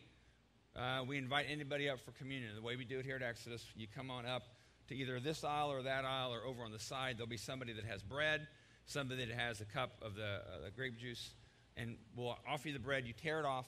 uh, 0.75 1.03
we 1.07 1.17
invite 1.17 1.45
anybody 1.49 1.89
up 1.89 1.99
for 1.99 2.11
communion. 2.11 2.55
The 2.55 2.61
way 2.61 2.75
we 2.75 2.85
do 2.85 2.99
it 2.99 3.05
here 3.05 3.15
at 3.15 3.21
Exodus, 3.21 3.65
you 3.75 3.87
come 3.93 4.09
on 4.09 4.25
up 4.25 4.43
to 4.87 4.95
either 4.95 5.19
this 5.19 5.43
aisle 5.43 5.71
or 5.71 5.83
that 5.83 6.05
aisle, 6.05 6.33
or 6.33 6.45
over 6.45 6.63
on 6.63 6.71
the 6.71 6.79
side. 6.79 7.17
There'll 7.17 7.27
be 7.27 7.37
somebody 7.37 7.73
that 7.73 7.85
has 7.85 8.01
bread, 8.01 8.47
somebody 8.85 9.25
that 9.25 9.35
has 9.35 9.61
a 9.61 9.65
cup 9.65 9.91
of 10.01 10.15
the, 10.15 10.23
uh, 10.23 10.65
the 10.65 10.71
grape 10.71 10.97
juice, 10.97 11.31
and 11.77 11.97
we'll 12.15 12.37
offer 12.47 12.69
you 12.69 12.73
the 12.73 12.79
bread. 12.79 13.05
You 13.05 13.13
tear 13.13 13.39
it 13.39 13.45
off 13.45 13.65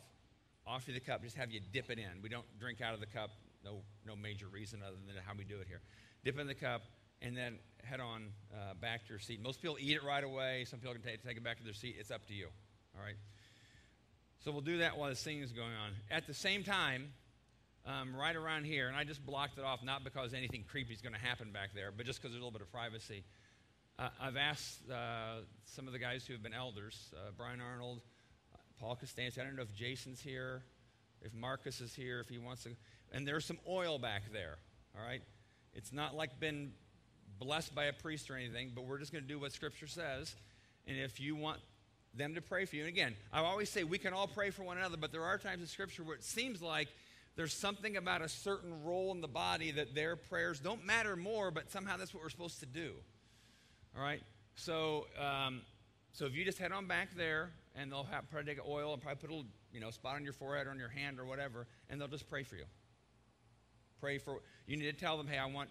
offer 0.68 0.92
you 0.92 0.94
the 0.94 1.06
cup, 1.06 1.24
just 1.24 1.38
have 1.38 1.52
you 1.52 1.60
dip 1.72 1.90
it 1.90 2.00
in. 2.00 2.22
We 2.22 2.30
don't 2.30 2.46
drink 2.60 2.82
out 2.82 2.94
of 2.94 3.00
the 3.00 3.06
cup. 3.06 3.32
No, 3.64 3.82
no 4.06 4.16
major 4.16 4.48
reason 4.48 4.82
other 4.86 4.96
than 5.06 5.16
how 5.26 5.34
we 5.38 5.44
do 5.44 5.60
it 5.60 5.68
here. 5.68 5.82
Dip 6.24 6.40
in 6.40 6.48
the 6.48 6.56
cup 6.56 6.82
and 7.22 7.36
then 7.36 7.60
head 7.84 8.00
on 8.00 8.30
uh, 8.54 8.74
back 8.76 9.06
to 9.06 9.10
your 9.10 9.20
seat. 9.20 9.42
Most 9.42 9.62
people 9.62 9.78
eat 9.80 9.96
it 9.96 10.04
right 10.04 10.24
away. 10.24 10.66
Some 10.66 10.80
people 10.80 10.94
can 10.94 11.04
take, 11.04 11.24
take 11.24 11.38
it 11.38 11.44
back 11.44 11.58
to 11.58 11.64
their 11.64 11.74
seat. 11.74 11.96
It's 12.00 12.12
up 12.12 12.26
to 12.28 12.34
you. 12.34 12.48
All 12.96 13.04
right. 13.04 13.16
So 14.44 14.52
we'll 14.52 14.62
do 14.62 14.80
that 14.80 14.98
while 14.98 15.10
the 15.10 15.16
singing 15.16 15.44
is 15.44 15.52
going 15.52 15.70
on. 15.70 15.92
At 16.10 16.26
the 16.26 16.34
same 16.34 16.64
time, 16.64 17.14
um, 17.86 18.16
right 18.16 18.36
around 18.36 18.66
here, 18.66 18.88
and 18.88 18.98
I 18.98 19.04
just 19.04 19.24
blocked 19.24 19.60
it 19.60 19.64
off 19.64 19.84
not 19.84 20.04
because 20.04 20.34
anything 20.34 20.64
creepy 20.68 20.94
is 20.94 21.02
going 21.02 21.14
to 21.14 21.20
happen 21.20 21.52
back 21.52 21.76
there, 21.76 21.92
but 21.96 22.08
just 22.08 22.20
because 22.20 22.32
there's 22.32 22.42
a 22.42 22.46
little 22.46 22.58
bit 22.58 22.64
of 22.64 22.72
privacy. 22.72 23.24
Uh, 24.00 24.10
I've 24.20 24.38
asked 24.38 24.90
uh, 24.90 25.42
some 25.66 25.86
of 25.86 25.94
the 25.94 26.00
guys 26.00 26.26
who 26.26 26.34
have 26.34 26.42
been 26.42 26.56
elders, 26.56 27.14
uh, 27.16 27.30
Brian 27.38 27.62
Arnold, 27.62 28.02
Paul 28.80 28.96
Costanza. 28.96 29.42
I 29.42 29.44
don't 29.44 29.56
know 29.56 29.62
if 29.62 29.76
Jason's 29.76 30.20
here, 30.20 30.64
if 31.22 31.36
Marcus 31.36 31.80
is 31.80 31.94
here, 31.94 32.20
if 32.20 32.28
he 32.28 32.40
wants 32.40 32.64
to. 32.64 32.72
And 33.12 33.28
there's 33.28 33.46
some 33.46 33.60
oil 33.70 34.00
back 34.00 34.24
there, 34.34 34.58
all 34.98 35.06
right? 35.06 35.22
It's 35.76 35.94
not 35.94 36.16
like 36.16 36.40
been 36.40 36.72
blessed 37.40 37.76
by 37.76 37.86
a 37.86 37.94
priest 37.94 38.32
or 38.32 38.38
anything, 38.38 38.72
but 38.74 38.86
we're 38.86 38.98
just 38.98 39.12
going 39.12 39.24
to 39.24 39.28
do 39.28 39.38
what 39.38 39.52
Scripture 39.52 39.88
says. 39.88 40.36
And 40.88 40.98
if 40.98 41.20
you 41.20 41.36
want 41.36 41.60
them 42.14 42.36
to 42.36 42.42
pray 42.42 42.66
for 42.66 42.76
you, 42.76 42.84
and 42.84 42.90
again, 42.90 43.16
I 43.32 43.40
always 43.40 43.70
say 43.70 43.84
we 43.84 43.98
can 43.98 44.14
all 44.14 44.28
pray 44.28 44.50
for 44.50 44.64
one 44.64 44.78
another, 44.78 44.98
but 44.98 45.12
there 45.12 45.24
are 45.24 45.38
times 45.38 45.62
in 45.62 45.68
Scripture 45.68 46.04
where 46.04 46.16
it 46.16 46.24
seems 46.24 46.62
like 46.62 46.90
there's 47.36 47.54
something 47.54 47.96
about 47.96 48.22
a 48.22 48.28
certain 48.28 48.84
role 48.84 49.12
in 49.12 49.22
the 49.22 49.28
body 49.28 49.72
that 49.72 49.96
their 49.96 50.16
prayers 50.16 50.60
don't 50.60 50.86
matter 50.86 51.16
more, 51.16 51.52
but 51.52 51.72
somehow 51.72 51.96
that's 51.98 52.14
what 52.14 52.22
we're 52.22 52.30
supposed 52.30 52.60
to 52.60 52.66
do. 52.66 52.94
All 53.96 54.04
right? 54.04 54.22
So, 54.56 55.08
um, 55.18 55.62
so 56.12 56.26
if 56.26 56.36
you 56.36 56.44
just 56.44 56.58
head 56.58 56.74
on 56.74 56.88
back 56.88 57.16
there, 57.16 57.52
and 57.76 57.92
they'll 57.92 58.04
have, 58.04 58.30
probably 58.30 58.54
take 58.54 58.68
oil 58.68 58.94
and 58.94 59.02
probably 59.02 59.22
put 59.22 59.30
a 59.30 59.34
little, 59.34 59.50
you 59.72 59.80
know, 59.80 59.92
spot 59.92 60.16
on 60.16 60.24
your 60.26 60.34
forehead 60.34 60.68
or 60.68 60.72
on 60.72 60.80
your 60.80 60.90
hand 60.90 61.20
or 61.20 61.26
whatever, 61.26 61.68
and 61.90 62.00
they'll 62.00 62.10
just 62.10 62.30
pray 62.30 62.44
for 62.44 62.56
you. 62.56 62.66
Pray 64.02 64.18
for, 64.18 64.42
you 64.68 64.76
need 64.76 64.92
to 64.92 64.94
tell 64.94 65.18
them, 65.18 65.28
hey, 65.28 65.38
I 65.38 65.46
want 65.46 65.70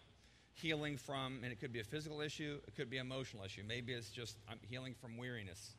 healing 0.55 0.97
from, 0.97 1.41
and 1.43 1.53
it 1.53 1.61
could 1.61 1.73
be 1.73 1.81
a 1.81 1.85
physical 1.85 2.21
issue, 2.21 2.59
it 2.67 2.75
could 2.75 2.89
be 2.89 2.99
an 2.99 3.07
emotional 3.07 3.45
issue. 3.45 3.63
Maybe 3.67 3.93
it's 3.93 4.11
just 4.11 4.39
I'm 4.49 4.59
healing 4.69 4.95
from 5.01 5.17
weariness. 5.17 5.75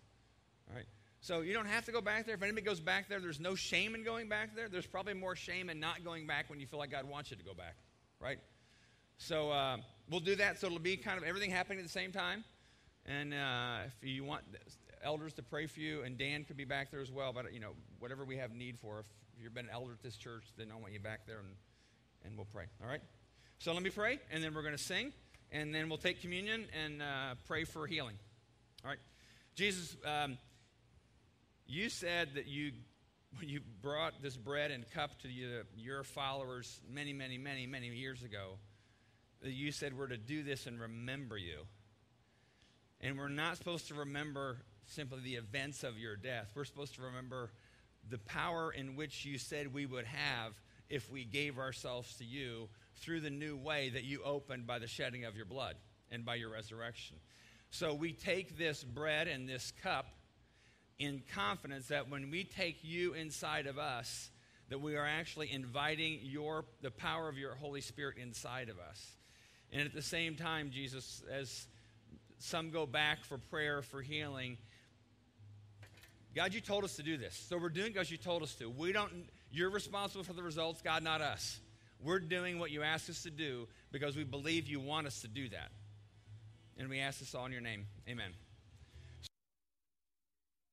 All 0.71 0.77
right? 0.77 0.85
So 1.19 1.41
you 1.41 1.53
don't 1.53 1.67
have 1.67 1.85
to 1.85 1.91
go 1.91 2.01
back 2.01 2.25
there. 2.25 2.33
If 2.33 2.41
anybody 2.41 2.65
goes 2.65 2.79
back 2.79 3.07
there, 3.07 3.19
there's 3.19 3.39
no 3.39 3.53
shame 3.53 3.93
in 3.93 4.03
going 4.03 4.27
back 4.27 4.55
there. 4.55 4.67
There's 4.67 4.87
probably 4.87 5.13
more 5.13 5.35
shame 5.35 5.69
in 5.69 5.79
not 5.79 6.03
going 6.03 6.25
back 6.25 6.49
when 6.49 6.59
you 6.59 6.65
feel 6.65 6.79
like 6.79 6.89
God 6.89 7.07
wants 7.07 7.29
you 7.29 7.37
to 7.37 7.43
go 7.43 7.53
back, 7.53 7.75
right? 8.19 8.39
So 9.17 9.51
uh, 9.51 9.77
we'll 10.09 10.19
do 10.19 10.35
that. 10.37 10.59
So 10.59 10.67
it'll 10.67 10.79
be 10.79 10.97
kind 10.97 11.19
of 11.19 11.23
everything 11.23 11.51
happening 11.51 11.77
at 11.77 11.85
the 11.85 11.91
same 11.91 12.11
time. 12.11 12.43
And 13.05 13.33
uh, 13.33 13.79
if 14.01 14.07
you 14.07 14.23
want 14.23 14.43
elders 15.03 15.33
to 15.33 15.43
pray 15.43 15.67
for 15.67 15.79
you, 15.79 16.01
and 16.03 16.17
Dan 16.17 16.43
could 16.43 16.57
be 16.57 16.65
back 16.65 16.89
there 16.91 17.01
as 17.01 17.11
well. 17.11 17.33
But 17.33 17.53
you 17.53 17.59
know, 17.59 17.71
whatever 17.99 18.25
we 18.25 18.37
have 18.37 18.53
need 18.53 18.79
for, 18.79 18.99
if 18.99 19.05
you've 19.41 19.53
been 19.53 19.65
an 19.65 19.71
elder 19.71 19.93
at 19.93 20.01
this 20.01 20.15
church, 20.17 20.45
then 20.57 20.67
I 20.71 20.79
want 20.79 20.93
you 20.93 20.99
back 20.99 21.27
there, 21.27 21.39
and 21.39 21.49
and 22.25 22.35
we'll 22.35 22.47
pray. 22.51 22.65
All 22.81 22.89
right. 22.89 23.01
So 23.59 23.73
let 23.73 23.83
me 23.83 23.89
pray, 23.89 24.19
and 24.31 24.43
then 24.43 24.53
we're 24.53 24.63
going 24.63 24.75
to 24.75 24.83
sing, 24.83 25.13
and 25.51 25.73
then 25.73 25.87
we'll 25.87 25.97
take 25.97 26.21
communion 26.21 26.65
and 26.83 27.01
uh, 27.01 27.35
pray 27.47 27.63
for 27.63 27.85
healing. 27.85 28.15
All 28.83 28.89
right. 28.89 28.99
Jesus, 29.55 29.95
um, 30.05 30.37
you 31.71 31.89
said 31.89 32.29
that 32.35 32.47
you 32.47 32.71
you 33.41 33.61
brought 33.81 34.21
this 34.21 34.35
bread 34.35 34.71
and 34.71 34.89
cup 34.91 35.17
to 35.21 35.29
you, 35.29 35.63
your 35.77 36.03
followers 36.03 36.81
many, 36.89 37.13
many, 37.13 37.37
many, 37.37 37.65
many 37.65 37.87
years 37.87 38.23
ago, 38.23 38.57
that 39.41 39.51
you 39.51 39.71
said 39.71 39.97
we're 39.97 40.07
to 40.07 40.17
do 40.17 40.43
this 40.43 40.67
and 40.67 40.79
remember 40.79 41.37
you. 41.37 41.59
And 42.99 43.17
we're 43.17 43.29
not 43.29 43.55
supposed 43.55 43.87
to 43.87 43.93
remember 43.95 44.57
simply 44.85 45.21
the 45.21 45.35
events 45.35 45.83
of 45.83 45.97
your 45.97 46.17
death. 46.17 46.51
We're 46.53 46.65
supposed 46.65 46.95
to 46.95 47.03
remember 47.03 47.51
the 48.09 48.17
power 48.17 48.71
in 48.71 48.97
which 48.97 49.25
you 49.25 49.37
said 49.37 49.73
we 49.73 49.85
would 49.85 50.05
have 50.05 50.53
if 50.89 51.09
we 51.09 51.23
gave 51.23 51.57
ourselves 51.57 52.17
to 52.17 52.25
you 52.25 52.67
through 52.97 53.21
the 53.21 53.29
new 53.29 53.55
way 53.55 53.89
that 53.89 54.03
you 54.03 54.21
opened 54.23 54.67
by 54.67 54.77
the 54.77 54.87
shedding 54.87 55.23
of 55.23 55.37
your 55.37 55.45
blood 55.45 55.77
and 56.11 56.25
by 56.25 56.35
your 56.35 56.49
resurrection. 56.49 57.15
So 57.69 57.93
we 57.93 58.11
take 58.11 58.57
this 58.57 58.83
bread 58.83 59.29
and 59.29 59.47
this 59.47 59.71
cup 59.81 60.07
in 61.01 61.23
confidence 61.33 61.87
that 61.87 62.09
when 62.09 62.29
we 62.29 62.43
take 62.43 62.83
you 62.83 63.13
inside 63.13 63.65
of 63.65 63.79
us, 63.79 64.29
that 64.69 64.79
we 64.79 64.95
are 64.95 65.05
actually 65.05 65.51
inviting 65.51 66.19
your 66.21 66.63
the 66.81 66.91
power 66.91 67.27
of 67.27 67.37
your 67.37 67.55
Holy 67.55 67.81
Spirit 67.81 68.17
inside 68.17 68.69
of 68.69 68.77
us. 68.79 69.11
And 69.73 69.81
at 69.81 69.93
the 69.93 70.01
same 70.03 70.35
time, 70.35 70.69
Jesus, 70.69 71.23
as 71.31 71.65
some 72.37 72.69
go 72.69 72.85
back 72.85 73.25
for 73.25 73.39
prayer 73.39 73.81
for 73.81 74.01
healing, 74.01 74.57
God, 76.35 76.53
you 76.53 76.61
told 76.61 76.83
us 76.83 76.95
to 76.97 77.03
do 77.03 77.17
this. 77.17 77.35
So 77.49 77.57
we're 77.57 77.69
doing 77.69 77.91
because 77.91 78.11
you 78.11 78.17
told 78.17 78.43
us 78.43 78.53
to. 78.55 78.69
We 78.69 78.91
don't, 78.91 79.11
you're 79.51 79.71
responsible 79.71 80.23
for 80.23 80.33
the 80.33 80.43
results, 80.43 80.81
God, 80.83 81.03
not 81.03 81.21
us. 81.21 81.59
We're 81.99 82.19
doing 82.19 82.59
what 82.59 82.69
you 82.69 82.83
asked 82.83 83.09
us 83.09 83.23
to 83.23 83.31
do 83.31 83.67
because 83.91 84.15
we 84.15 84.23
believe 84.23 84.67
you 84.67 84.79
want 84.79 85.07
us 85.07 85.21
to 85.21 85.27
do 85.27 85.49
that. 85.49 85.71
And 86.77 86.89
we 86.89 86.99
ask 86.99 87.19
this 87.19 87.33
all 87.33 87.47
in 87.47 87.51
your 87.51 87.61
name. 87.61 87.87
Amen. 88.07 88.31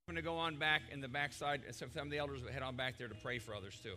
I'm 0.08 0.14
going 0.14 0.24
to 0.24 0.26
go 0.26 0.38
on 0.38 0.56
back 0.56 0.80
in 0.90 1.02
the 1.02 1.08
backside. 1.08 1.60
Some 1.72 1.90
of 1.94 2.10
the 2.10 2.16
elders 2.16 2.42
will 2.42 2.50
head 2.50 2.62
on 2.62 2.76
back 2.76 2.96
there 2.96 3.08
to 3.08 3.14
pray 3.16 3.38
for 3.38 3.54
others 3.54 3.78
too. 3.82 3.94